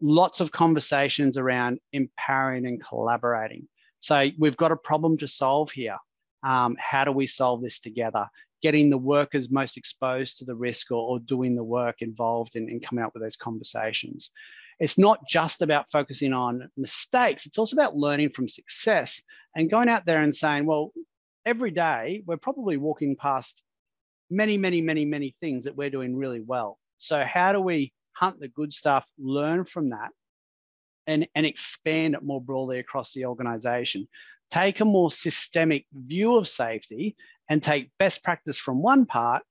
[0.00, 3.68] Lots of conversations around empowering and collaborating.
[4.00, 5.96] So we've got a problem to solve here.
[6.42, 8.28] Um, how do we solve this together?
[8.62, 12.68] Getting the workers most exposed to the risk or, or doing the work involved in,
[12.68, 14.30] in coming up with those conversations.
[14.78, 19.22] It's not just about focusing on mistakes, it's also about learning from success
[19.56, 20.92] and going out there and saying, well,
[21.46, 23.62] every day we're probably walking past
[24.30, 26.78] many, many, many, many things that we're doing really well.
[26.98, 30.10] So, how do we hunt the good stuff, learn from that,
[31.06, 34.08] and, and expand it more broadly across the organization?
[34.50, 37.16] Take a more systemic view of safety
[37.48, 39.42] and take best practice from one part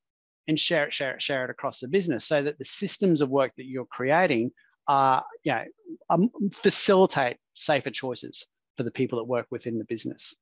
[0.47, 3.30] and share it, share it, share it across the business so that the systems of
[3.30, 4.51] work that you're creating
[4.88, 5.65] are, you know,
[6.10, 8.45] um, facilitate safer choices
[8.78, 10.36] for the people that work within the business.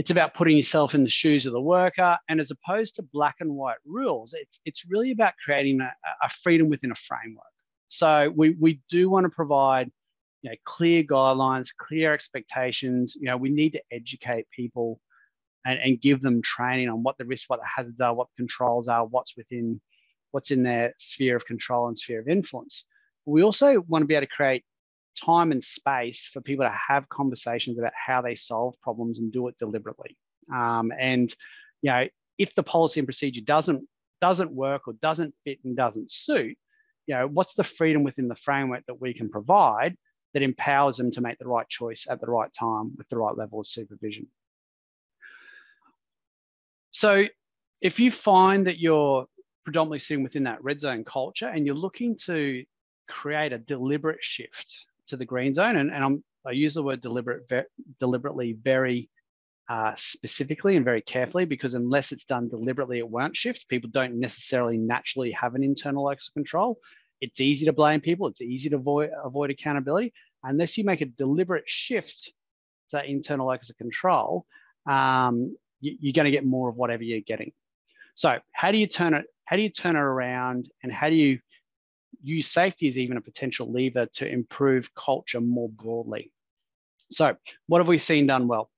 [0.00, 3.36] It's about putting yourself in the shoes of the worker, and as opposed to black
[3.40, 7.44] and white rules, it's it's really about creating a, a freedom within a framework.
[7.88, 9.90] So we we do want to provide
[10.40, 13.14] you know, clear guidelines, clear expectations.
[13.14, 14.98] You know, we need to educate people
[15.66, 18.88] and, and give them training on what the risks, what the hazards are, what controls
[18.88, 19.82] are, what's within
[20.30, 22.86] what's in their sphere of control and sphere of influence.
[23.26, 24.64] We also want to be able to create
[25.14, 29.48] time and space for people to have conversations about how they solve problems and do
[29.48, 30.16] it deliberately.
[30.52, 31.34] Um, and
[31.82, 32.06] you know,
[32.38, 33.86] if the policy and procedure doesn't
[34.20, 36.56] doesn't work or doesn't fit and doesn't suit,
[37.06, 39.96] you know, what's the freedom within the framework that we can provide
[40.34, 43.36] that empowers them to make the right choice at the right time with the right
[43.36, 44.26] level of supervision.
[46.92, 47.24] So
[47.80, 49.26] if you find that you're
[49.64, 52.64] predominantly sitting within that red zone culture and you're looking to
[53.08, 57.02] create a deliberate shift to the green zone, and, and I'm, I use the word
[57.02, 57.66] deliberate,
[58.00, 59.10] deliberately very
[59.68, 63.68] uh, specifically and very carefully because unless it's done deliberately, it won't shift.
[63.68, 66.78] People don't necessarily naturally have an internal locus of control.
[67.20, 68.26] It's easy to blame people.
[68.26, 70.12] It's easy to avoid, avoid accountability.
[70.42, 72.32] Unless you make a deliberate shift
[72.90, 74.44] to that internal locus of control,
[74.88, 77.52] um, you, you're going to get more of whatever you're getting.
[78.14, 79.26] So how do you turn it?
[79.44, 81.38] How do you turn it around, and how do you
[82.22, 86.32] use safety as even a potential lever to improve culture more broadly?
[87.10, 88.70] So what have we seen done well?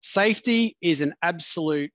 [0.00, 1.90] Safety is an absolute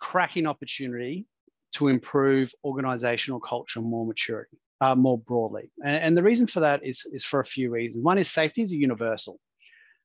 [0.00, 1.26] cracking opportunity
[1.74, 5.70] to improve organizational culture more maturity, uh, more broadly.
[5.84, 8.04] And, and, the reason for that is, is for a few reasons.
[8.04, 9.38] One is safety is a universal.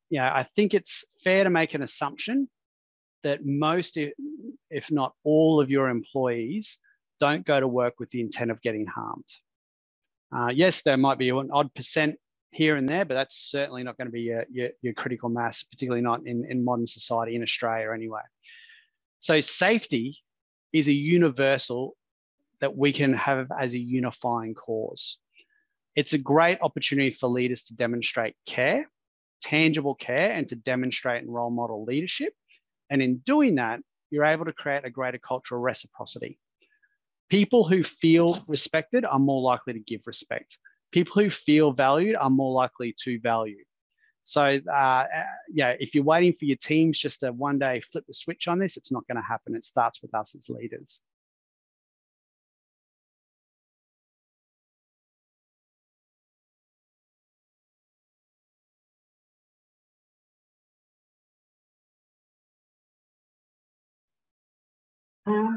[0.10, 2.48] Yeah, I think it's fair to make an assumption
[3.24, 3.98] that most,
[4.70, 6.80] if not all of your employees
[7.19, 9.27] don't go to work with the intent of getting harmed.
[10.36, 12.17] Uh, yes, there might be an odd percent
[12.51, 15.63] here and there, but that's certainly not going to be your, your, your critical mass,
[15.63, 18.21] particularly not in, in modern society in Australia anyway.
[19.19, 20.19] So safety
[20.73, 21.95] is a universal
[22.60, 25.19] that we can have as a unifying cause.
[25.95, 28.89] It's a great opportunity for leaders to demonstrate care,
[29.41, 32.34] tangible care, and to demonstrate and role model leadership.
[32.89, 36.39] And in doing that, you're able to create a greater cultural reciprocity.
[37.30, 40.58] People who feel respected are more likely to give respect.
[40.92, 43.63] People who feel valued are more likely to value.
[44.24, 45.06] So, uh,
[45.50, 48.60] yeah, if you're waiting for your teams just to one day flip the switch on
[48.60, 49.56] this, it's not going to happen.
[49.56, 51.02] It starts with us as leaders.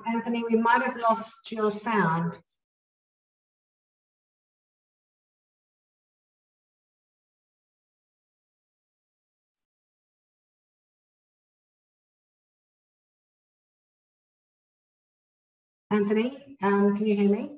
[0.07, 2.35] Anthony, we might have lost your sound.
[15.91, 17.53] Anthony, um, can you hear me?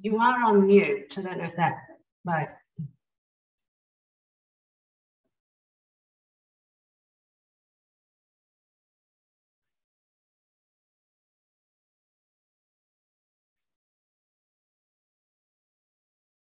[0.00, 1.14] You are on mute.
[1.18, 1.78] I don't know if that,
[2.24, 2.48] right.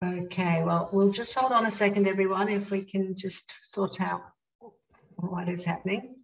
[0.04, 4.22] Okay, well, we'll just hold on a second, everyone, if we can just sort out
[5.16, 6.16] what is happening.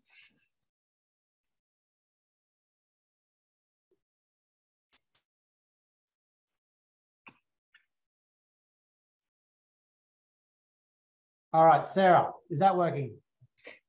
[11.53, 13.15] All right, Sarah, is that working?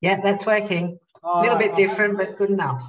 [0.00, 1.00] Yeah, that's working.
[1.24, 2.85] A little bit different, but good enough.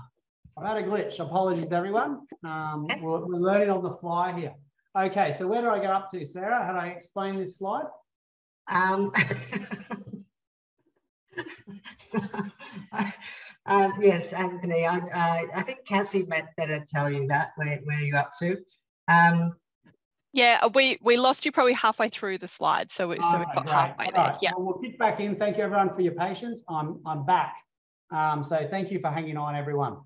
[0.56, 1.20] I've had a glitch.
[1.20, 2.28] Apologies, everyone.
[2.46, 4.54] Um, we're, we're learning on the fly here.
[4.98, 6.66] Okay, so where do I get up to, Sarah?
[6.66, 7.86] How do I explain this slide?
[8.70, 9.14] Um,
[13.66, 18.02] uh, yes, Anthony, I, I, I, think Cassie might better tell you that, where, where
[18.02, 18.58] you're up to.
[19.08, 19.56] Um,
[20.34, 23.46] yeah, uh, we we lost you probably halfway through the slide, so we so we
[23.46, 23.70] got great.
[23.70, 24.14] halfway there.
[24.14, 24.38] Right.
[24.42, 25.36] Yeah, well, we'll kick back in.
[25.36, 26.64] Thank you everyone for your patience.
[26.70, 27.56] I'm I'm back.
[28.12, 29.98] Um, so thank you for hanging on, everyone.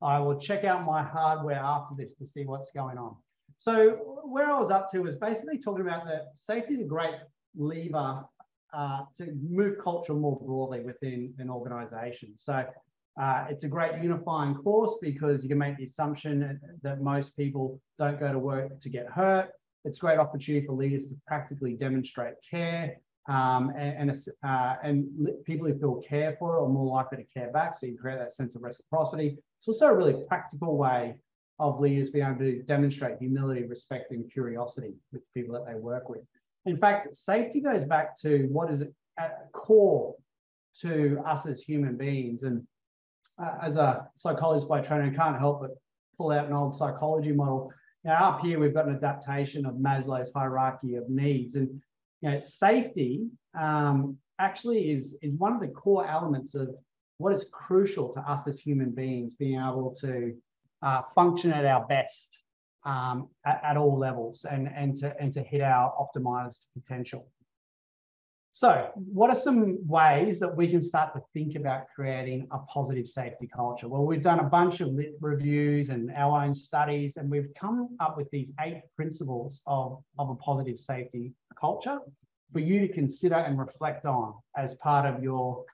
[0.00, 3.16] I will check out my hardware after this to see what's going on.
[3.58, 7.14] So where I was up to was basically talking about that safety is a great
[7.56, 8.24] lever
[8.72, 12.34] uh, to move culture more broadly within an organization.
[12.36, 12.64] So
[13.20, 17.80] uh, it's a great unifying course because you can make the assumption that most people
[17.98, 19.50] don't go to work to get hurt.
[19.84, 22.96] It's a great opportunity for leaders to practically demonstrate care
[23.28, 27.50] um, and, and, uh, and, people who feel cared for are more likely to care
[27.50, 27.76] back.
[27.76, 29.38] So you create that sense of reciprocity.
[29.58, 31.16] It's also a really practical way
[31.58, 36.08] of leaders being able to demonstrate humility, respect, and curiosity with people that they work
[36.08, 36.20] with.
[36.66, 38.82] In fact, safety goes back to what is
[39.18, 40.14] at core
[40.80, 42.42] to us as human beings.
[42.42, 42.66] And
[43.42, 45.70] uh, as a psychologist by training, I can't help but
[46.18, 47.72] pull out an old psychology model.
[48.04, 51.54] Now, up here, we've got an adaptation of Maslow's hierarchy of needs.
[51.54, 51.80] And
[52.20, 56.70] you know, safety um, actually is, is one of the core elements of
[57.18, 60.34] what is crucial to us as human beings, being able to
[60.82, 62.40] uh, function at our best
[62.84, 67.28] um, at, at, all levels and, and, to, and to hit our optimized potential.
[68.52, 73.06] So, what are some ways that we can start to think about creating a positive
[73.06, 73.86] safety culture?
[73.86, 77.96] Well, we've done a bunch of lit reviews and our own studies, and we've come
[78.00, 81.98] up with these eight principles of, of a positive safety culture
[82.52, 85.64] for you to consider and reflect on as part of your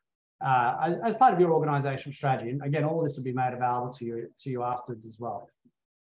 [0.44, 2.50] uh, as, as, part of your organizational strategy.
[2.50, 5.48] And again, all this will be made available to you to you afterwards as well.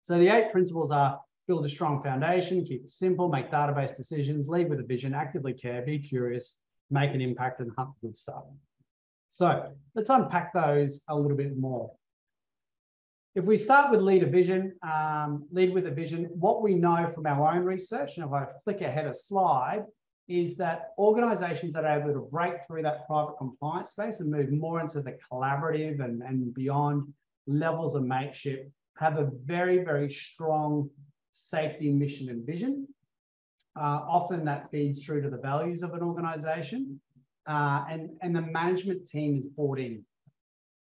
[0.03, 4.49] So the eight principles are build a strong foundation, keep it simple, make database decisions,
[4.49, 6.57] lead with a vision, actively care, be curious,
[6.91, 8.43] make an impact, and hunt good stuff.
[9.31, 11.93] So let's unpack those a little bit more.
[13.35, 17.13] If we start with lead a vision, um, lead with a vision, what we know
[17.15, 19.85] from our own research, and if I flick ahead a slide,
[20.29, 24.51] is that organizations that are able to break through that private compliance space and move
[24.51, 27.13] more into the collaborative and, and beyond
[27.47, 30.91] levels of mateship have a very, very strong
[31.33, 32.87] safety mission and vision.
[33.79, 36.99] Uh, often that feeds through to the values of an organization.
[37.47, 40.05] Uh, and, and the management team is bought in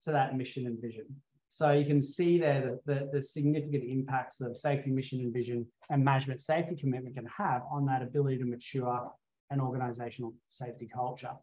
[0.03, 1.05] to that mission and vision.
[1.49, 5.65] So you can see there the, the, the, significant impacts of safety, mission, and vision
[5.89, 9.11] and management safety commitment can have on that ability to mature
[9.49, 11.33] and organizational safety culture.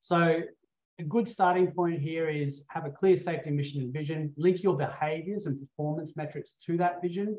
[0.00, 0.42] So
[0.98, 4.76] a good starting point here is have a clear safety mission and vision, link your
[4.76, 7.38] behaviors and performance metrics to that vision,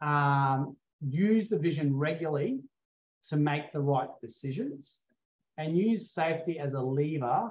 [0.00, 2.60] um, use the vision regularly
[3.28, 4.98] to make the right decisions,
[5.58, 7.50] and use safety as a lever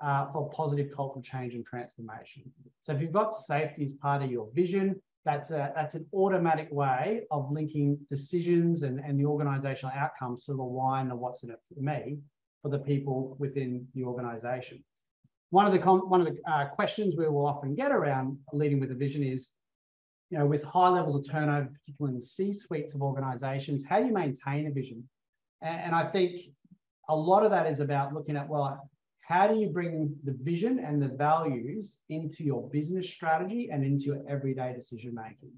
[0.00, 2.42] uh, for positive cultural change and transformation.
[2.82, 6.68] So if you've got safety as part of your vision, that's, a, that's an automatic
[6.70, 11.42] way of linking decisions and, and the organizational outcomes to the why and the what's
[11.42, 12.18] in it for me,
[12.62, 14.82] for the people within the organization.
[15.50, 18.90] One of the, one of the uh, questions we will often get around leading with
[18.92, 19.50] a vision is,
[20.30, 24.06] you know, with high levels of turnover, particularly in the C-suites of organizations, how do
[24.06, 25.08] you maintain a vision?
[25.60, 26.40] And, and I think
[27.08, 28.88] a lot of that is about looking at, well,
[29.26, 34.04] how do you bring the vision and the values into your business strategy and into
[34.04, 35.50] your everyday decision making?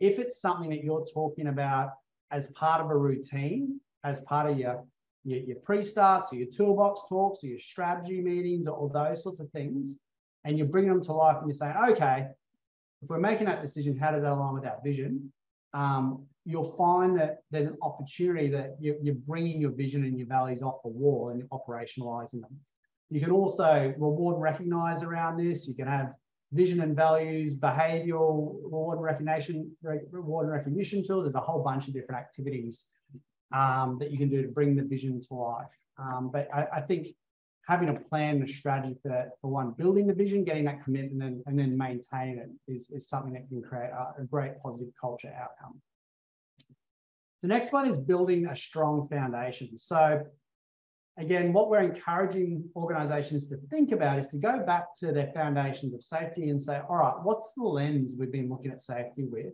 [0.00, 1.90] If it's something that you're talking about
[2.30, 4.84] as part of a routine, as part of your
[5.24, 9.38] your, your pre-starts, or your toolbox talks, or your strategy meetings, or all those sorts
[9.38, 10.00] of things,
[10.44, 12.26] and you're bringing them to life and you're saying, okay,
[13.02, 15.30] if we're making that decision, how does that align with our vision?
[15.74, 20.26] Um, you'll find that there's an opportunity that you're, you're bringing your vision and your
[20.26, 22.58] values off the wall and you're operationalizing them.
[23.10, 25.66] You can also reward and recognize around this.
[25.66, 26.14] You can have
[26.52, 31.24] vision and values, behavioral reward and recognition, reward and recognition tools.
[31.24, 32.86] There's a whole bunch of different activities
[33.52, 35.66] um, that you can do to bring the vision to life.
[35.98, 37.08] Um, but I, I, think
[37.66, 41.22] having a plan and a strategy for, for one, building the vision, getting that commitment
[41.22, 44.92] and, and then maintain it is, is something that can create a, a great positive
[44.98, 45.80] culture outcome.
[47.42, 49.78] The next one is building a strong foundation.
[49.78, 50.24] So
[51.18, 55.94] again, what we're encouraging organizations to think about is to go back to their foundations
[55.94, 59.52] of safety and say, all right, what's the lens we've been looking at safety with?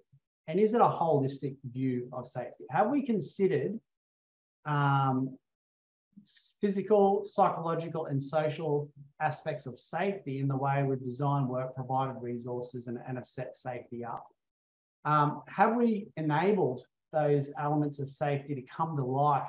[0.49, 2.65] And is it a holistic view of safety?
[2.71, 3.81] Have we considered
[4.65, 5.37] um,
[6.61, 8.89] physical, psychological, and social
[9.21, 13.57] aspects of safety in the way we've designed work, provided resources, and, and have set
[13.57, 14.27] safety up?
[15.05, 19.43] Um, have we enabled those elements of safety to come to life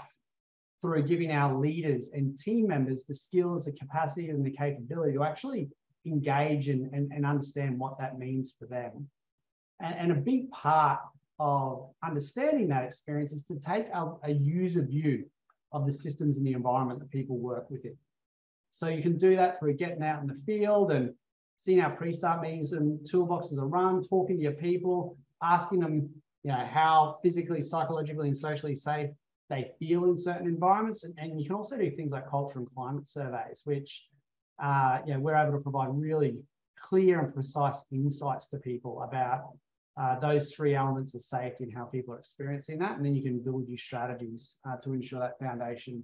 [0.82, 5.24] through giving our leaders and team members the skills, the capacity, and the capability to
[5.24, 5.70] actually
[6.06, 9.08] engage and, and, and understand what that means for them.
[9.82, 11.00] And, and, a big part
[11.40, 15.26] of understanding that experience is to take a, a user view
[15.72, 17.98] of the systems and the environment that people work within.
[18.72, 21.14] So you can do that through getting out in the field and
[21.58, 26.10] seeing our pre-start meetings and toolboxes are run, talking to your people, asking them,
[26.44, 29.10] you know, how physically, psychologically, and socially safe
[29.50, 31.04] they feel in certain environments.
[31.04, 34.06] And, and you can also do things like culture and climate surveys, which
[34.60, 36.38] uh, you know, we're able to provide really
[36.80, 39.54] clear and precise insights to people about
[39.98, 42.98] uh, those three elements of safety and how people are experiencing that.
[42.98, 46.04] And then you can build your strategies uh, to ensure that foundation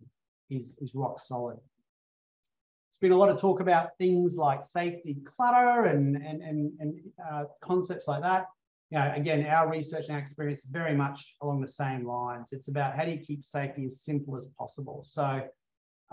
[0.50, 1.58] is, is rock solid.
[1.58, 7.00] There's been a lot of talk about things like safety clutter and, and, and, and
[7.30, 8.48] uh, concepts like that
[8.94, 12.50] you know, again, our research and our experience very much along the same lines.
[12.52, 15.02] It's about how do you keep safety as simple as possible.
[15.04, 15.42] So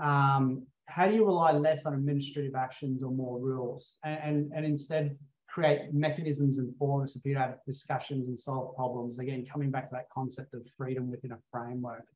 [0.02, 4.64] um, how do you rely less on administrative actions or more rules and, and, and
[4.64, 9.18] instead create mechanisms and forums for people to have discussions and solve problems.
[9.18, 12.06] Again, coming back to that concept of freedom within a framework.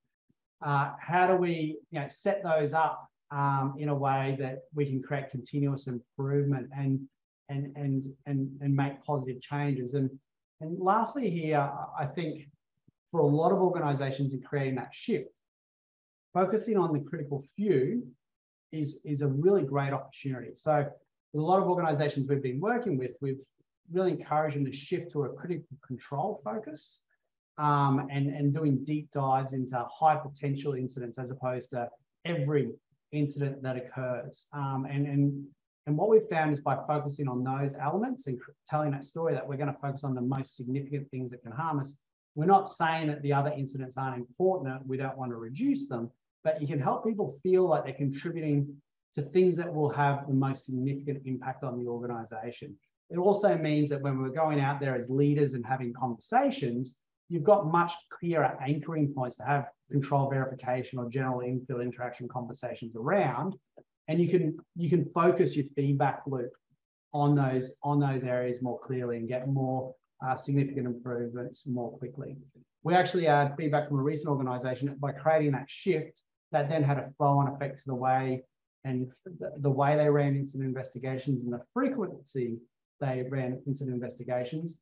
[0.65, 4.87] Uh, how do we you know, set those up um, in a way that we
[4.87, 7.01] can create continuous improvement and,
[7.51, 9.93] and, and, and, and make positive changes?
[9.93, 10.09] And
[10.61, 12.49] and lastly here, I think
[13.11, 15.31] for a lot of organizations in creating that shift,
[16.33, 18.07] focusing on the critical few
[18.73, 20.53] is, is a really great opportunity.
[20.57, 20.89] So
[21.33, 23.41] with a lot of organizations we've been working with, we've
[23.93, 26.99] really encouraged them to shift to a critical control focus
[27.59, 31.89] um, and, and doing deep dives into high potential incidents as opposed to
[32.25, 32.71] every
[33.13, 34.47] incident that occurs.
[34.53, 35.45] Um, and, and
[35.87, 39.47] and what we've found is by focusing on those elements and telling that story that
[39.47, 41.97] we're going to focus on the most significant things that can harm us.
[42.35, 44.87] We're not saying that the other incidents aren't important.
[44.87, 46.11] We don't want to reduce them,
[46.43, 48.75] but you can help people feel like they're contributing
[49.15, 52.77] to things that will have the most significant impact on the organization.
[53.11, 56.97] It also means that when we're going out there as leaders and having conversations,
[57.29, 62.97] you've got much clearer anchoring points to have control verification or general infield interaction conversations
[62.97, 63.55] around
[64.09, 66.51] and you can you can focus your feedback loop
[67.13, 69.95] on those on those areas more clearly and get more
[70.27, 72.37] uh, significant improvements more quickly.
[72.83, 76.99] We actually had feedback from a recent organization by creating that shift that then had
[76.99, 78.43] a flow-on effect to the way
[78.85, 82.59] and the, the way they ran incident investigations and the frequency
[83.01, 84.79] they ran incident investigations.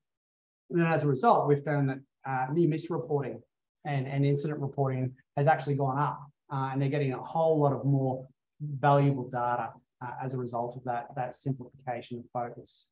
[0.70, 3.40] And then as a result, we've found that uh, near miss reporting
[3.84, 6.20] and, and incident reporting has actually gone up
[6.52, 8.26] uh, and they're getting a whole lot of more
[8.62, 9.70] valuable data
[10.02, 12.86] uh, as a result of that, that simplification of focus.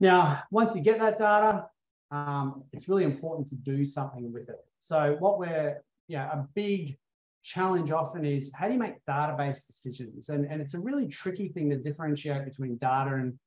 [0.00, 1.66] Now, once you get that data,
[2.10, 4.64] um, it's really important to do something with it.
[4.80, 6.96] So what we're, yeah, a big
[7.42, 10.28] challenge often is how do you make database decisions?
[10.28, 13.38] And, and it's a really tricky thing to differentiate between data and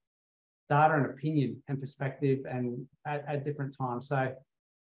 [0.69, 4.07] data and opinion and perspective and at, at different times.
[4.07, 4.33] So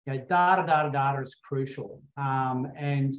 [0.06, 2.02] you know, data, data, data is crucial.
[2.16, 3.14] Um, and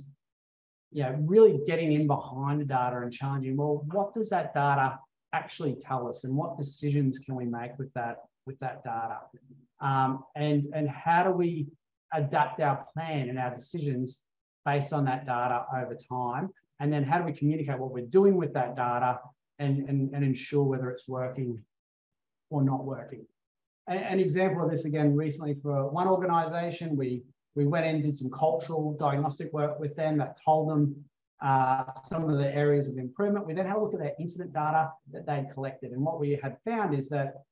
[0.94, 5.00] you know, really getting in behind the data and challenging, well, what does that data
[5.34, 9.18] actually tell us and what decisions can we make with that, with that data?
[9.82, 11.68] Um, and, and how do we
[12.14, 14.20] adapt our plan and our decisions
[14.66, 16.50] based on that data over time?
[16.80, 19.20] And then how do we communicate what we're doing with that data
[19.60, 21.60] and, and, and ensure whether it's working
[22.50, 23.26] or not working?
[23.88, 27.24] An, example of this again recently for one organization, we
[27.56, 30.96] we went in, did some cultural diagnostic work with them that told them
[31.42, 33.46] uh, some of the areas of improvement.
[33.46, 35.92] We then had a look at their incident data that they'd collected.
[35.92, 37.44] And what we had found is that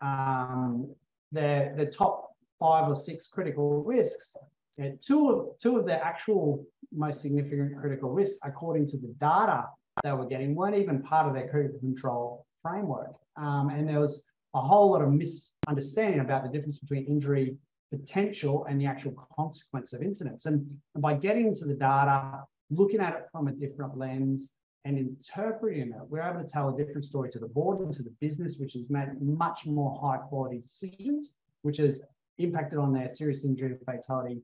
[0.00, 0.94] um,
[1.32, 4.34] the, the top five or six critical risks,
[4.78, 9.64] you two, of, two of the actual most significant critical risks, according to the data
[10.02, 13.14] they were getting, weren't even part of their critical control framework.
[13.36, 14.22] Um, and there was
[14.54, 17.56] a whole lot of misunderstanding about the difference between injury
[17.96, 20.46] potential and the actual consequence of incidents.
[20.46, 24.50] And, and by getting into the data, looking at it from a different lens,
[24.84, 28.02] and interpreting it, we're able to tell a different story to the board and to
[28.02, 31.32] the business, which has made much more high quality decisions,
[31.62, 32.00] which has
[32.38, 34.42] impacted on their serious injury and fatality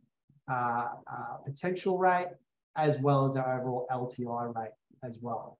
[0.51, 2.29] uh, uh, potential rate,
[2.77, 4.71] as well as our overall LTI rate
[5.03, 5.59] as well.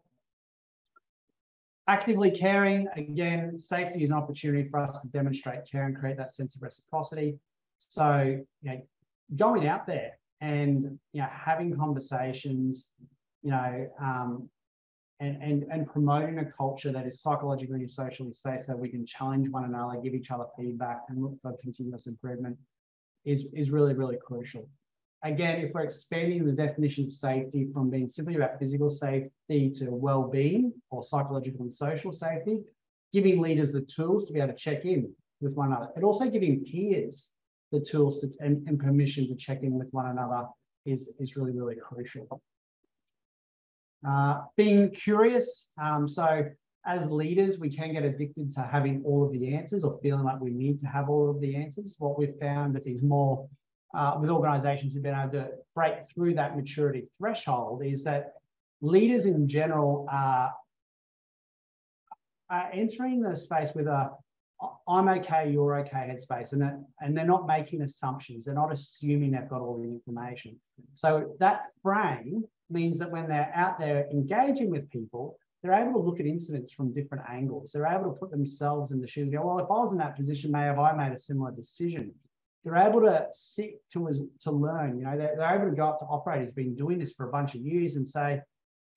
[1.89, 6.37] Actively caring, again, safety is an opportunity for us to demonstrate care and create that
[6.37, 7.39] sense of reciprocity.
[7.79, 8.81] So, you know,
[9.37, 12.87] going out there and you know having conversations,
[13.43, 14.49] you know, um,
[15.21, 19.05] and, and, and promoting a culture that is psychologically and socially safe so we can
[19.05, 22.57] challenge one another, give each other feedback and look for continuous improvement
[23.25, 24.69] is, is really, really crucial.
[25.25, 29.91] Again, if we're expanding the definition of safety from being simply about physical safety to
[29.91, 32.61] well-being or psychological and social safety,
[33.13, 36.31] giving leaders the tools to be able to check in with one another, and also
[36.31, 37.31] giving peers
[37.73, 40.47] the tools to, and, and permission to check in with one another
[40.87, 42.43] is, is really, really crucial.
[44.07, 45.71] Uh, being curious.
[45.81, 46.45] Um, so
[46.87, 50.41] as leaders, we can get addicted to having all of the answers or feeling like
[50.41, 51.95] we need to have all of the answers.
[51.99, 53.49] What we've found with these more,
[53.95, 58.35] uh, with organizations who've been able to break through that maturity threshold is that
[58.81, 60.55] leaders in general are,
[62.49, 64.11] are entering the space with a
[64.89, 66.53] I'm okay, you're okay headspace.
[66.53, 68.45] And, that, and they're not making assumptions.
[68.45, 70.57] They're not assuming they've got all the information.
[70.95, 75.99] So that frame means that when they're out there engaging with people, they're able to
[75.99, 77.73] look at incidents from different angles.
[77.73, 79.99] They're able to put themselves in the shoes and go, well, if I was in
[79.99, 82.15] that position, may have I made a similar decision?
[82.65, 84.99] They're able to sit to, to learn.
[84.99, 87.33] You know, they're, they're able to go up to operators, been doing this for a
[87.33, 88.41] bunch of years and say,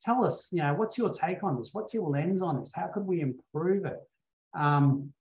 [0.01, 1.69] tell us, you know, what's your take on this?
[1.73, 2.71] What's your lens on this?
[2.73, 3.99] How could we improve it?
[4.53, 5.13] Um,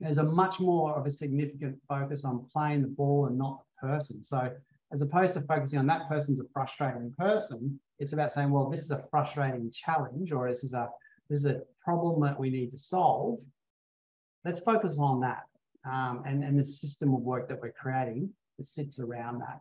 [0.00, 3.88] there's a much more of a significant focus on playing the ball and not the
[3.88, 4.22] person.
[4.22, 4.50] So
[4.92, 8.80] as opposed to focusing on that person's a frustrating person, it's about saying, well, this
[8.80, 10.88] is a frustrating challenge, or this is a
[11.28, 13.38] this is a problem that we need to solve.
[14.44, 15.42] Let's focus on that
[15.84, 19.60] um, and, and the system of work that we're creating that sits around that.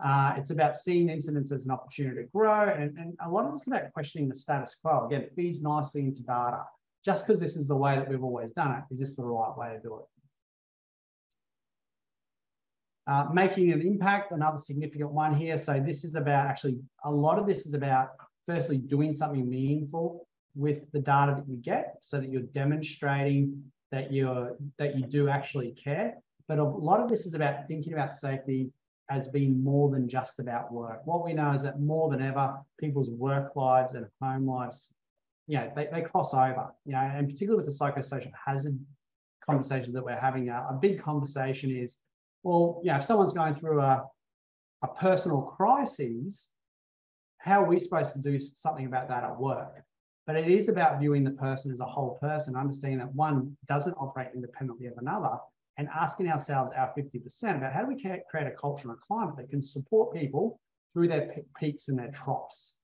[0.00, 3.52] Uh, it's about seeing incidents as an opportunity to grow, and, and a lot of
[3.52, 5.06] this is about questioning the status quo.
[5.06, 6.64] Again, it feeds nicely into data.
[7.04, 9.56] Just because this is the way that we've always done it, is this the right
[9.56, 10.04] way to do it?
[13.06, 15.56] Uh, making an impact, another significant one here.
[15.56, 18.10] So this is about actually, a lot of this is about
[18.46, 24.12] firstly doing something meaningful with the data that you get so that you're demonstrating that
[24.12, 26.14] you're that you do actually care.
[26.46, 28.70] But a lot of this is about thinking about safety
[29.10, 31.00] as being more than just about work.
[31.06, 34.90] What we know is that more than ever, people's work lives and home lives,
[35.48, 38.78] you know, they, they cross over, you know, and particularly with the psychosocial hazard
[39.44, 41.96] conversations that we're having, a, big conversation is
[42.44, 44.04] well, you know, if someone's going through a,
[44.82, 46.50] a personal crisis,
[47.38, 49.82] how are we supposed to do something about that at work?
[50.26, 53.94] But it is about viewing the person as a whole person, understanding that one doesn't
[53.94, 55.38] operate independently of another,
[55.78, 59.36] and asking ourselves our 50% about how do we create a culture and a climate
[59.36, 60.60] that can support people
[60.92, 62.74] through their peaks and their troughs.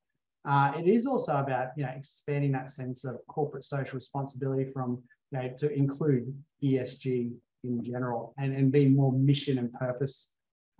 [0.47, 5.03] Uh, it is also about you know expanding that sense of corporate social responsibility from
[5.31, 7.33] you know to include ESG
[7.65, 10.29] in general and, and being more mission and purpose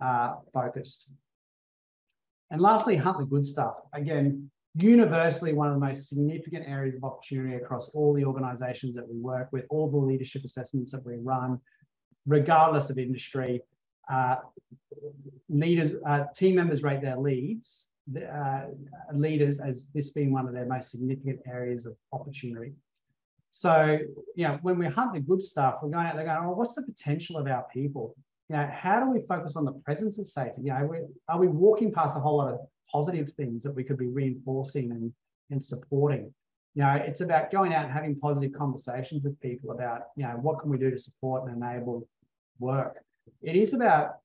[0.01, 1.09] uh, focused.
[2.51, 3.75] And lastly, hunt the good stuff.
[3.93, 9.07] Again, universally one of the most significant areas of opportunity across all the organizations that
[9.07, 11.59] we work with, all the leadership assessments that we run,
[12.27, 13.61] regardless of industry.
[14.11, 14.35] Uh,
[15.49, 17.87] leaders, uh, team members rate their leads,
[18.33, 18.65] uh,
[19.13, 22.73] leaders as this being one of their most significant areas of opportunity.
[23.51, 23.99] So,
[24.35, 26.75] you know, when we hunt the good stuff, we're going out there going, oh, what's
[26.75, 28.13] the potential of our people?
[28.49, 30.63] You know, how do we focus on the presence of safety?
[30.63, 32.59] You know, are we walking past a whole lot of
[32.91, 35.13] positive things that we could be reinforcing and,
[35.51, 36.33] and supporting?
[36.75, 40.33] You know, it's about going out and having positive conversations with people about, you know,
[40.41, 42.07] what can we do to support and enable
[42.59, 42.97] work?
[43.41, 44.17] It is about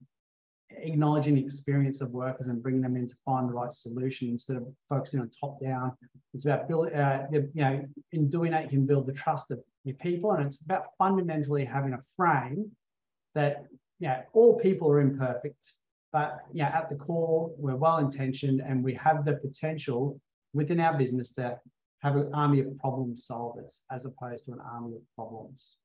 [0.77, 4.57] acknowledging the experience of workers and bringing them in to find the right solution instead
[4.57, 5.93] of focusing on top down.
[6.35, 9.61] It's about building, uh, you know, in doing that, you can build the trust of
[9.85, 10.33] your people.
[10.33, 12.71] And it's about fundamentally having a frame
[13.35, 13.65] that,
[13.99, 15.73] you know, all people are imperfect,
[16.13, 20.21] but, you know, at the core, we're well intentioned and we have the potential
[20.53, 21.59] within our business to
[22.01, 25.77] have an army of problem solvers as opposed to an army of problems.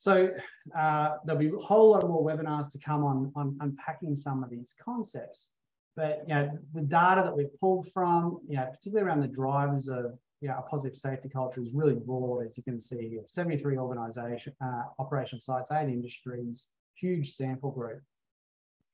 [0.00, 0.30] So
[0.74, 4.48] uh, there'll be a whole lot more webinars to come on, on unpacking some of
[4.48, 5.48] these concepts.
[5.94, 9.88] But you know, the data that we've pulled from, you know, particularly around the drivers
[9.88, 13.76] of you know, a positive safety culture is really broad, as you can see, 73
[13.76, 18.00] organization, uh, operational sites, eight industries, huge sample group.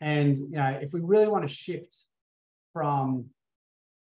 [0.01, 1.99] And you know, if we really want to shift
[2.73, 3.27] from,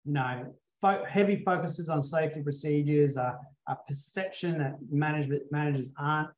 [0.06, 3.38] you know, fo heavy focuses on safety procedures, uh,
[3.68, 6.30] a perception that management managers aren't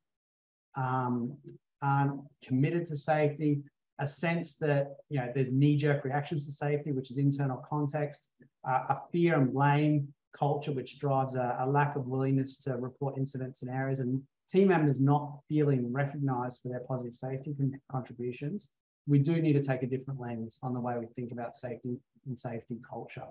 [0.75, 1.37] um,
[1.81, 3.61] aren't committed to safety,
[3.99, 8.29] a sense that you know there's knee-jerk reactions to safety, which is internal context,
[8.67, 13.17] uh, a fear and blame culture, which drives a, a, lack of willingness to report
[13.17, 18.69] incidents and errors, and team members not feeling recognised for their positive safety con contributions.
[19.05, 21.97] We do need to take a different lens on the way we think about safety
[22.25, 23.25] and safety culture.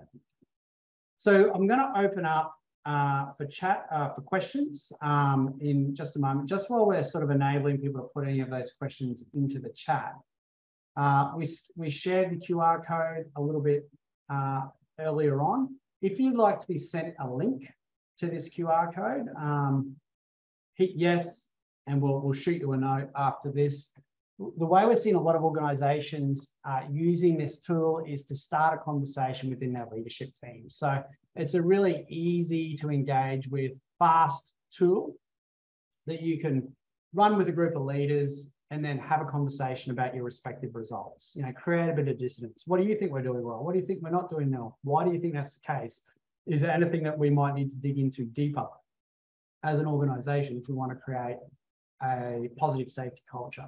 [1.17, 2.55] So I'm going to open up
[2.85, 6.49] uh, for chat, uh, for questions um, in just a moment.
[6.49, 9.69] Just while we're sort of enabling people to put any of those questions into the
[9.69, 10.13] chat,
[10.97, 13.89] uh, we, we shared the QR code a little bit
[14.29, 14.63] uh,
[14.99, 15.75] earlier on.
[16.01, 17.67] If you'd like to be sent a link
[18.17, 19.95] to this QR code, um,
[20.75, 21.47] hit yes,
[21.87, 23.89] and we'll, we'll shoot you a note after this.
[24.39, 28.79] The way we're seeing a lot of organizations uh, using this tool is to start
[28.79, 30.65] a conversation within their leadership team.
[30.69, 31.03] So
[31.35, 35.15] it's a really easy to engage with, fast tool
[36.05, 36.71] that you can
[37.13, 41.33] run with a group of leaders and then have a conversation about your respective results.
[41.35, 42.63] You know, create a bit of dissonance.
[42.65, 43.63] What do you think we're doing well?
[43.63, 44.79] What do you think we're not doing well?
[44.83, 46.01] Why do you think that's the case?
[46.45, 48.65] Is there anything that we might need to dig into deeper
[49.63, 51.37] as an organization if we want to create
[52.03, 53.67] a positive safety culture?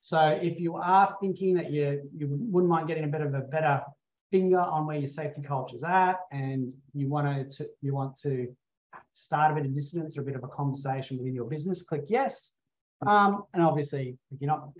[0.00, 3.40] So if you are thinking that you, you wouldn't mind getting a bit of a
[3.40, 3.82] better
[4.34, 8.48] finger on where your safety culture is at and you want to you want to
[9.12, 12.02] start a bit of dissonance or a bit of a conversation within your business, click
[12.08, 12.50] yes.
[13.06, 14.70] Um, and obviously, if you not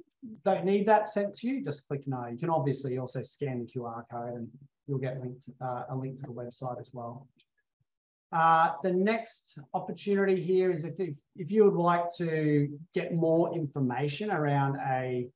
[0.44, 2.26] don't need that sent to you, just click no.
[2.26, 4.48] You can obviously also scan the QR code and
[4.88, 7.28] you'll get linked, uh, a link to the website as well.
[8.32, 13.55] Uh, the next opportunity here is if, if, if, you would like to get more
[13.55, 15.28] information around a,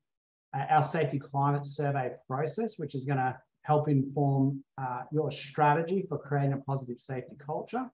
[0.56, 3.36] a our safety climate survey process, which is going to
[3.68, 7.84] help inform uh, your strategy for creating a positive safety culture.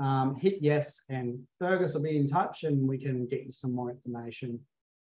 [0.00, 3.72] Um, hit yes, and Fergus will be in touch and we can get you some
[3.72, 4.58] more information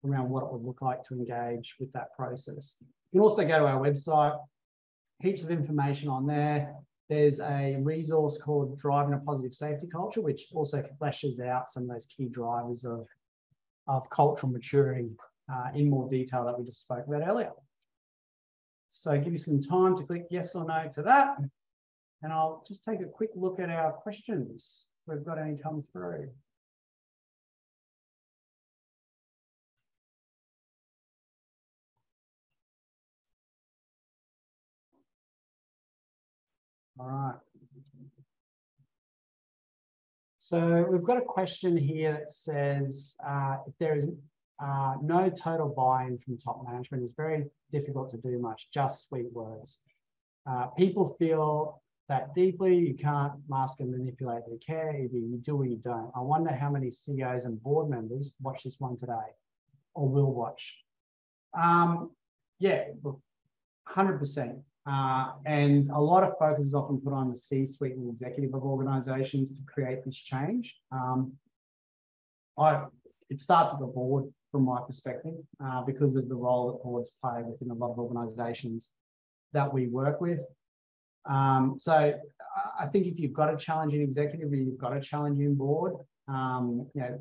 [0.06, 2.76] around what it would look like to engage with that process.
[3.12, 4.38] You can also go to our website,
[5.20, 6.76] heaps of information on there.
[7.10, 11.90] There's a resource called Driving a Positive Safety Culture, which also fleshes out some of
[11.90, 13.08] those key drivers of,
[13.88, 15.10] of cultural maturity
[15.52, 17.52] uh, in more detail that we just spoke about earlier.
[18.94, 21.38] So give you some time to click yes or no to that.
[22.22, 24.86] And I'll just take a quick look at our questions.
[25.06, 26.30] If we've got any come through.
[37.00, 37.36] All right.
[40.40, 44.08] So we've got a question here that says, uh, if there is
[44.64, 47.44] uh, no total buy-in from top management, it's very
[47.74, 49.80] difficult to do much, just sweet words.
[50.50, 55.58] Uh, people feel that deeply, you can't mask and manipulate their care, either you do
[55.58, 56.12] or you don't.
[56.16, 59.32] I wonder how many CEOs and board members watch this one today
[59.96, 60.78] or will watch.
[61.54, 62.12] Um,
[62.60, 62.86] yeah,
[63.90, 64.62] 100%.
[64.86, 68.64] Uh, and a lot of focus is often put on the C-suite and executive of
[68.64, 70.76] organizations to create this change.
[70.92, 71.34] Um,
[72.58, 72.86] I,
[73.30, 75.34] it starts at the board from my perspective
[75.66, 78.92] uh, because of the role that boards play within a lot of organizations
[79.52, 80.42] that we work with.
[81.26, 82.14] Um, so
[82.80, 85.96] I think if you've got a challenging executive or you've got a challenging board,
[86.28, 87.20] um, you know,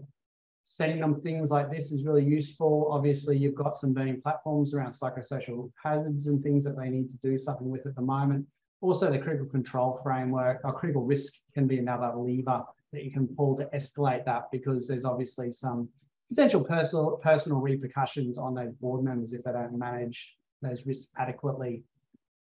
[0.64, 2.88] sending them things like this is really useful.
[2.90, 7.16] Obviously, you've got some burning platforms around psychosocial hazards and things that they need to
[7.22, 8.46] do something with at the moment.
[8.82, 12.62] Also, the critical control framework or critical risk can be another lever
[12.92, 15.88] that you can pull to escalate that because there's obviously some
[16.34, 21.84] potential personal personal repercussions on those board members if they don't manage those risks adequately.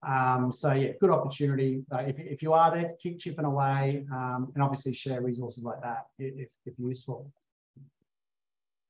[0.06, 1.82] Um, so yeah, good opportunity.
[1.92, 5.80] Uh, if, if you are there, keep chipping away um, and obviously share resources like
[5.82, 7.30] that if, if useful.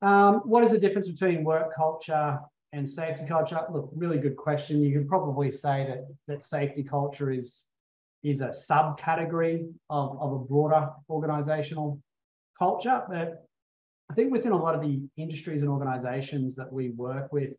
[0.03, 2.39] Um, what is the difference between work culture
[2.73, 3.61] and safety culture?
[3.73, 4.83] Look, really good question.
[4.83, 7.65] You could probably say that, that safety culture is,
[8.23, 12.01] is a subcategory of, of a broader organizational
[12.59, 13.03] culture.
[13.09, 13.47] But
[14.11, 17.51] I think within a lot of the industries and organizations that we work with,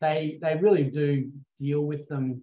[0.00, 2.42] they, they really do deal with them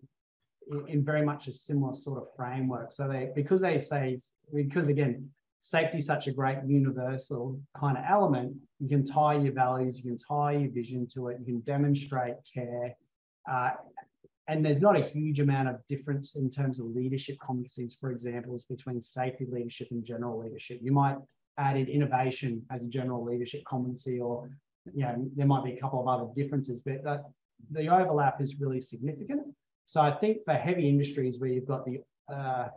[0.70, 2.94] in, in very much a similar sort of framework.
[2.94, 4.20] So they, because they say,
[4.54, 5.28] because again,
[5.62, 10.12] safety is such a great universal kind of element, you can tie your values, you
[10.12, 12.96] can tie your vision to it, you can demonstrate care.
[13.50, 13.72] Uh,
[14.48, 18.62] and there's not a huge amount of difference in terms of leadership competencies, for example,
[18.70, 20.80] between safety leadership and general leadership.
[20.84, 21.18] You might
[21.58, 24.50] add in innovation as a general leadership competency, or
[24.94, 27.26] you know, there might be a couple of other differences, but that,
[27.72, 29.42] the overlap is really significant.
[29.86, 32.02] So I think for heavy industries where you've got the
[32.34, 32.70] uh,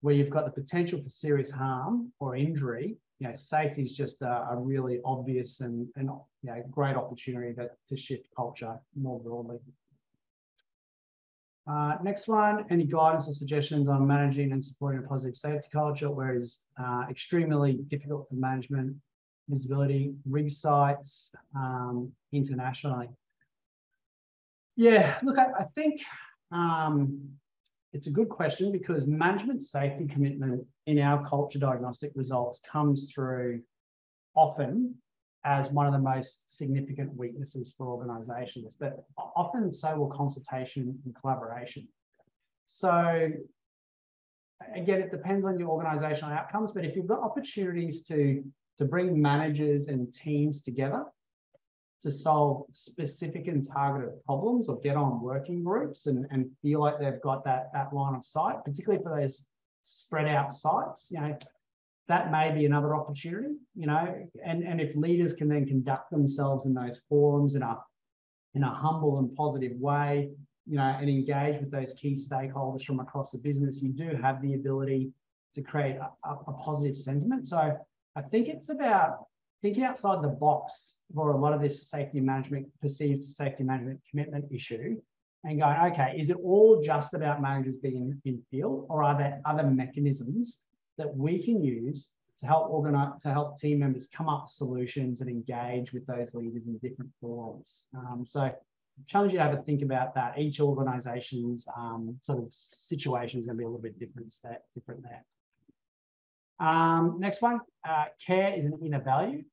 [0.00, 4.22] where you've got the potential for serious harm or injury, you know, safety is just
[4.22, 6.08] a, a really obvious and, and
[6.42, 7.54] you know, great opportunity
[7.88, 9.58] to shift culture more broadly.
[11.70, 16.10] Uh, next one, any guidance or suggestions on managing and supporting a positive safety culture
[16.10, 18.96] where is uh, extremely difficult for management,
[19.48, 23.08] visibility, rig sites um, internationally?
[24.74, 26.02] Yeah, look, I, I think
[26.50, 27.30] um,
[27.92, 33.62] it's a good question because management safety commitment in our culture diagnostic results comes through
[34.34, 34.96] often
[35.44, 41.14] as one of the most significant weaknesses for organizations, but often so will consultation and
[41.16, 41.88] collaboration.
[42.66, 43.30] So
[44.74, 48.44] again, it depends on your organizational outcomes, but if you've got opportunities to,
[48.78, 51.04] to bring managers and teams together
[52.02, 56.98] to solve specific and targeted problems or get on working groups and, and feel like
[56.98, 59.46] they've got that, that line of sight, particularly for those
[59.82, 61.36] spread out sites, you know,
[62.10, 66.66] that may be another opportunity, you know, and, and if leaders can then conduct themselves
[66.66, 67.78] in those forums in a,
[68.54, 70.30] in a humble and positive way,
[70.66, 74.42] you know, and engage with those key stakeholders from across the business, you do have
[74.42, 75.12] the ability
[75.54, 77.46] to create a, a, a positive sentiment.
[77.46, 77.78] So
[78.16, 79.26] I think it's about
[79.62, 84.46] thinking outside the box for a lot of this safety management, perceived safety management commitment
[84.50, 84.96] issue
[85.44, 89.40] and going, okay, is it all just about managers being in field or are there
[89.44, 90.58] other mechanisms
[90.98, 92.08] that we can use
[92.40, 96.32] to help organize, to help team members come up with solutions and engage with those
[96.32, 97.84] leaders in different forums.
[97.94, 98.54] Um, so I
[99.06, 100.38] challenge you to have a think about that.
[100.38, 104.34] Each organization's um, sort of situation is going to be a little bit different,
[104.74, 105.24] different there.
[106.60, 109.44] Um, next one, uh, care is an inner value.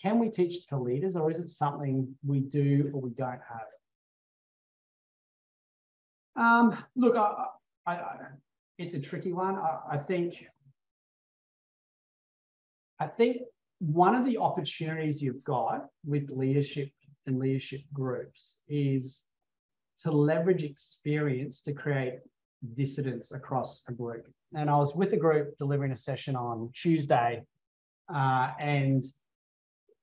[0.00, 3.68] Can we teach to leaders or is it something we do or we don't have?
[6.36, 7.46] Um, look, I,
[7.86, 8.16] I, I,
[8.78, 9.56] it's a tricky one.
[9.56, 10.46] I, think
[13.00, 13.42] I think
[13.80, 16.90] one of the opportunities you've got with leadership
[17.26, 19.22] and leadership groups is
[20.00, 22.20] to leverage experience to create
[22.74, 24.26] dissidence across a group.
[24.54, 27.42] And I was with a group delivering a session on Tuesday,
[28.12, 29.04] uh, and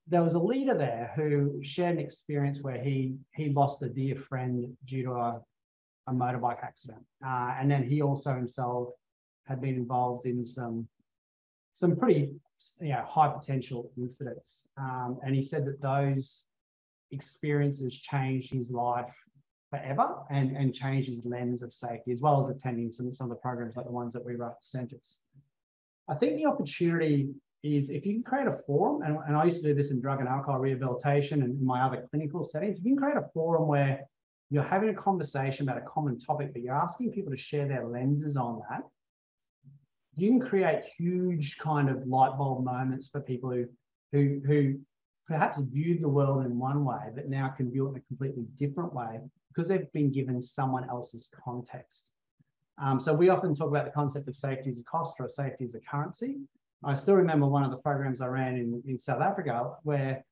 [0.07, 4.15] there was a leader there who shared an experience where he he lost a dear
[4.15, 5.41] friend due to a,
[6.07, 8.89] a motorbike accident, uh, and then he also himself
[9.47, 10.87] had been involved in some
[11.73, 12.31] some pretty
[12.79, 16.45] you know high potential incidents, um, and he said that those
[17.11, 19.13] experiences changed his life
[19.69, 23.29] forever and, and changed his lens of safety, as well as attending some, some of
[23.29, 25.17] the programs like the ones that we run at Sentis.
[26.09, 27.29] I think the opportunity
[27.63, 30.01] is if you can create a forum, and, and I used to do this in
[30.01, 33.67] drug and alcohol rehabilitation and my other clinical settings, if you can create a forum
[33.67, 34.01] where
[34.49, 37.85] you're having a conversation about a common topic, but you're asking people to share their
[37.85, 38.81] lenses on that,
[40.15, 43.67] you can create huge kind of light bulb moments for people who
[44.11, 44.79] who who
[45.27, 48.45] perhaps viewed the world in one way, but now can view it in a completely
[48.57, 52.09] different way because they've been given someone else's context.
[52.77, 55.65] Um, so we often talk about the concept of safety as a cost or safety
[55.65, 56.39] as a currency.
[56.83, 60.25] I still remember one of the programs I ran in, in South Africa where,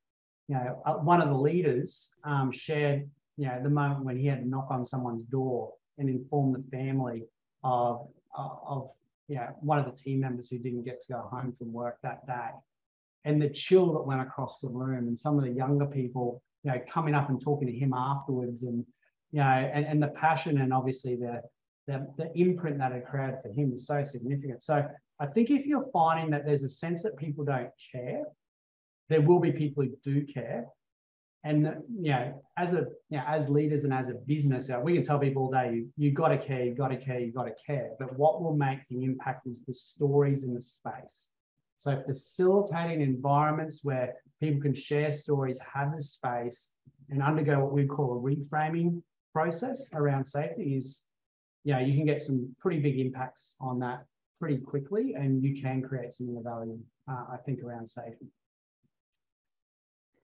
[0.48, 4.26] you know, uh, one of the leaders um, shared, you know, the moment when he
[4.26, 7.24] had to knock on someone's door and inform the family
[7.62, 8.90] of, of,
[9.30, 11.98] you know, one of the team members who didn't get to go home from work
[12.02, 12.50] that day.
[13.24, 16.72] And the chill that went across the room and some of the younger people, you
[16.72, 18.84] know, coming up and talking to him afterwards and,
[19.30, 21.40] you know, and, and the passion and obviously the,
[21.86, 24.64] the, the imprint that it created for him is so significant.
[24.64, 24.84] So
[25.20, 28.24] I think if you're finding that there's a sense that people don't care,
[29.10, 30.64] there will be people who do care.
[31.42, 35.18] And you know, as a know, as leaders and as a business, we can tell
[35.18, 37.54] people all day, you, you got to care, you got to care, you got to
[37.66, 37.92] care.
[37.98, 41.28] But what will make the impact is the stories in the space.
[41.76, 46.68] So facilitating environments where people can share stories, have the space,
[47.08, 51.04] and undergo what we call a reframing process around safety is,
[51.64, 54.04] you know, you can get some pretty big impacts on that
[54.38, 56.78] pretty quickly and you can create some inner value,
[57.10, 58.26] uh, I think, around safety.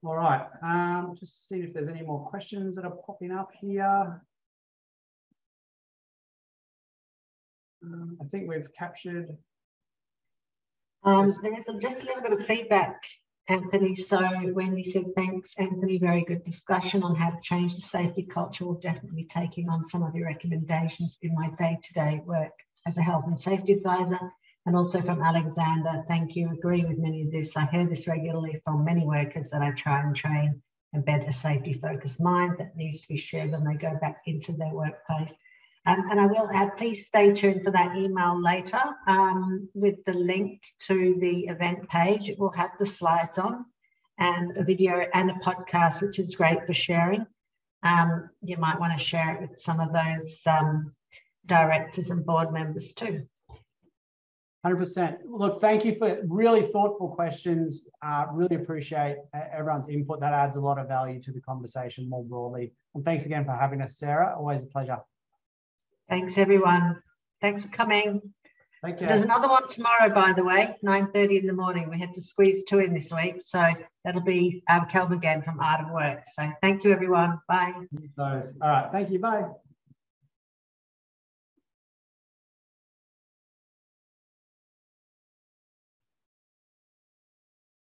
[0.07, 4.23] All right, um, just see if there's any more questions that are popping up here.
[7.83, 9.37] I think we've captured.
[11.03, 13.03] Um, there is just a little bit of feedback,
[13.49, 13.97] Anthony.
[13.97, 15.99] So Wendy said, thanks, Anthony.
[15.99, 18.65] Very good discussion on how to change the safety culture.
[18.65, 22.55] We'll definitely taking on some of your recommendations in my day-to-day -day work
[22.87, 24.21] as a health and safety advisor.
[24.67, 26.51] And also from Alexander, thank you.
[26.51, 27.57] Agree with many of this.
[27.57, 30.61] I hear this regularly from many workers that I try and train
[30.95, 34.53] embed a safety focused mind that needs to be shared when they go back into
[34.53, 35.35] their workplace.
[35.85, 40.15] Um, and I will add, please stay tuned for that email later um, with the
[40.15, 42.29] link to the event page.
[42.29, 43.67] It will have the slides on
[44.19, 47.25] and a video and a podcast, which is great for sharing.
[47.85, 50.93] Um, you might want to share it with some of those um,
[51.45, 53.29] directors and board members too.
[54.67, 55.19] 100%.
[55.27, 57.83] Look, thank you for really thoughtful questions.
[58.03, 59.17] Uh, really appreciate
[59.53, 60.21] everyone's input.
[60.21, 62.73] That adds a lot of value to the conversation more broadly.
[62.95, 64.35] And thanks again for having us, Sarah.
[64.37, 64.99] Always a pleasure.
[66.09, 67.03] Thanks, everyone.
[67.41, 68.23] Thanks for coming.
[68.83, 69.07] Thank you.
[69.07, 71.89] There's another one tomorrow, by the way, 9.30 in the morning.
[71.91, 73.37] We had to squeeze two in this week.
[73.41, 73.65] So
[74.05, 76.23] that'll be um, Kelvin again from Art of Work.
[76.27, 77.41] So thank you, everyone.
[77.49, 77.75] Bye.
[78.63, 78.89] All right.
[78.93, 79.19] Thank you.
[79.19, 79.47] Bye.